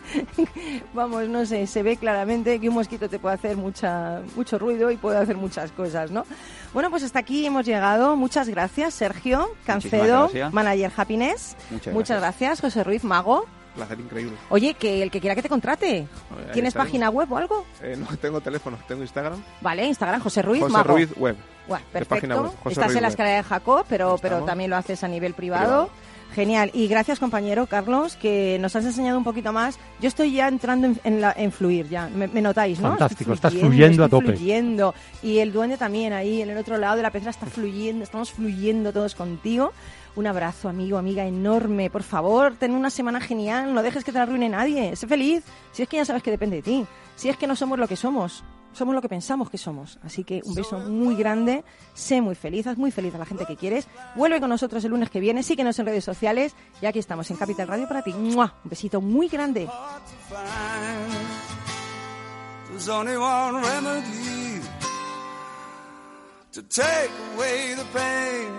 [0.94, 4.90] vamos, no sé, se ve claramente que un mosquito te puede hacer mucha, mucho ruido
[4.90, 6.24] y puede hacer muchas cosas, ¿no?
[6.72, 8.16] Bueno, pues hasta aquí hemos llegado.
[8.16, 10.52] Muchas gracias, Sergio Cancedo, gracias.
[10.52, 11.56] Manager Happiness.
[11.92, 13.46] Muchas gracias, José Ruiz Mago.
[13.74, 14.36] Placer increíble.
[14.50, 16.06] Oye, que el que quiera que te contrate,
[16.52, 16.74] ¿tienes estaremos.
[16.74, 17.66] página web o algo?
[17.82, 19.42] Eh, no tengo teléfono, tengo Instagram.
[19.60, 20.92] Vale, Instagram, José Ruiz José Mago.
[20.94, 21.36] Ruiz Web.
[21.66, 22.42] Página perfecto.
[22.42, 23.10] web, Estás Ruiz en la Web.
[23.10, 25.88] escalera de Jacob, pero, pero también lo haces a nivel privado.
[26.34, 26.70] Genial.
[26.74, 29.78] Y gracias, compañero Carlos, que nos has enseñado un poquito más.
[30.00, 32.08] Yo estoy ya entrando en, en la- en fluir ya.
[32.08, 32.88] Me, me notáis, ¿no?
[32.88, 34.26] Fantástico, Estoy estás fluyendo a tope.
[34.34, 34.94] fluyendo.
[35.22, 38.02] Y el duende también ahí, en el otro lado de la pecera, está fluyendo.
[38.02, 39.72] Estamos fluyendo todos contigo.
[40.16, 41.90] Un abrazo, amigo, amiga, enorme.
[41.90, 43.74] Por favor, ten una semana genial.
[43.74, 44.94] No dejes que te la arruine nadie.
[44.94, 45.42] Sé feliz.
[45.72, 46.86] Si es que ya sabes que depende de ti.
[47.16, 48.44] Si es que no somos lo que somos.
[48.74, 49.98] somos lo que pensamos que somos.
[50.02, 53.46] Así que un beso muy grande, sé muy feliz, haz muy feliz a la gente
[53.46, 53.86] que quieres.
[54.16, 57.36] Vuelve con nosotros el lunes que viene, síguenos en redes sociales y aquí estamos en
[57.36, 58.12] Capital Radio para ti.
[58.12, 58.54] ¡Mua!
[58.64, 59.68] Un besito muy grande.
[66.52, 68.52] To take away the pain.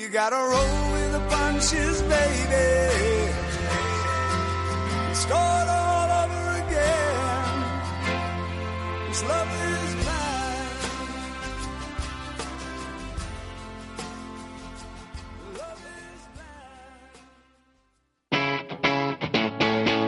[0.00, 2.68] You gotta roll with the punches, baby.
[5.12, 7.54] Start all over again.
[9.08, 10.70] This love is blind.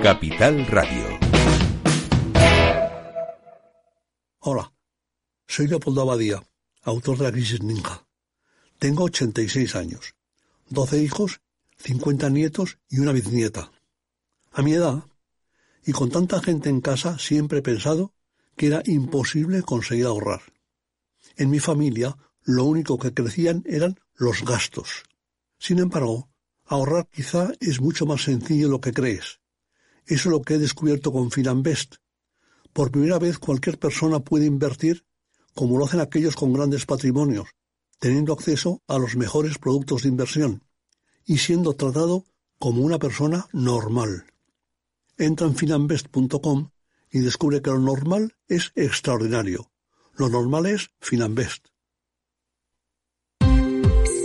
[0.02, 1.08] Capital Radio.
[4.38, 4.72] Hola,
[5.46, 6.42] soy Leopoldo Abadía,
[6.84, 8.02] autor de La Crisis Ninja.
[8.82, 10.16] Tengo 86 años,
[10.70, 11.40] 12 hijos,
[11.76, 13.70] 50 nietos y una bisnieta.
[14.50, 15.04] A mi edad,
[15.86, 18.12] y con tanta gente en casa, siempre he pensado
[18.56, 20.40] que era imposible conseguir ahorrar.
[21.36, 25.04] En mi familia, lo único que crecían eran los gastos.
[25.60, 26.28] Sin embargo,
[26.64, 29.38] ahorrar quizá es mucho más sencillo de lo que crees.
[30.06, 31.98] Eso es lo que he descubierto con Finanbest.
[32.72, 35.04] Por primera vez cualquier persona puede invertir
[35.54, 37.46] como lo hacen aquellos con grandes patrimonios,
[38.02, 40.64] teniendo acceso a los mejores productos de inversión
[41.24, 42.24] y siendo tratado
[42.58, 44.26] como una persona normal.
[45.18, 46.70] Entra en finanbest.com
[47.12, 49.70] y descubre que lo normal es extraordinario.
[50.16, 51.68] Lo normal es Finanbest.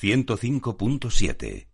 [0.00, 1.73] 105.7.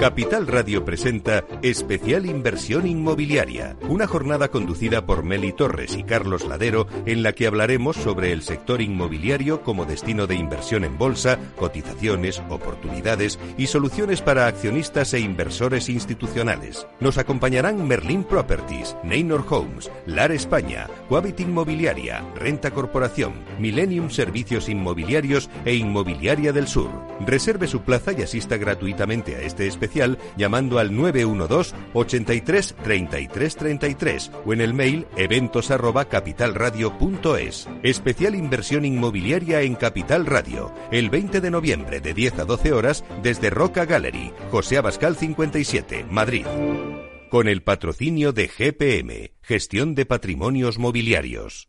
[0.00, 6.86] Capital Radio presenta Especial Inversión Inmobiliaria, una jornada conducida por Meli Torres y Carlos Ladero
[7.06, 12.42] en la que hablaremos sobre el sector inmobiliario como destino de inversión en bolsa, cotizaciones,
[12.50, 16.86] oportunidades y soluciones para accionistas e inversores institucionales.
[17.00, 25.48] Nos acompañarán Merlin Properties, Neynor Homes, LAR España, Quabit Inmobiliaria, Renta Corporación, Millennium Servicios Inmobiliarios
[25.64, 26.90] e Inmobiliaria del Sur.
[27.26, 34.32] Reserve su plaza y asista gratuitamente a este especial llamando al 912 83 33 33
[34.44, 37.68] o en el mail eventos arroba capitalradio.es.
[37.82, 43.04] Especial inversión inmobiliaria en Capital Radio, el 20 de noviembre de 10 a 12 horas
[43.22, 46.46] desde Roca Gallery, José Abascal 57, Madrid.
[47.30, 51.68] Con el patrocinio de GPM, Gestión de Patrimonios Mobiliarios.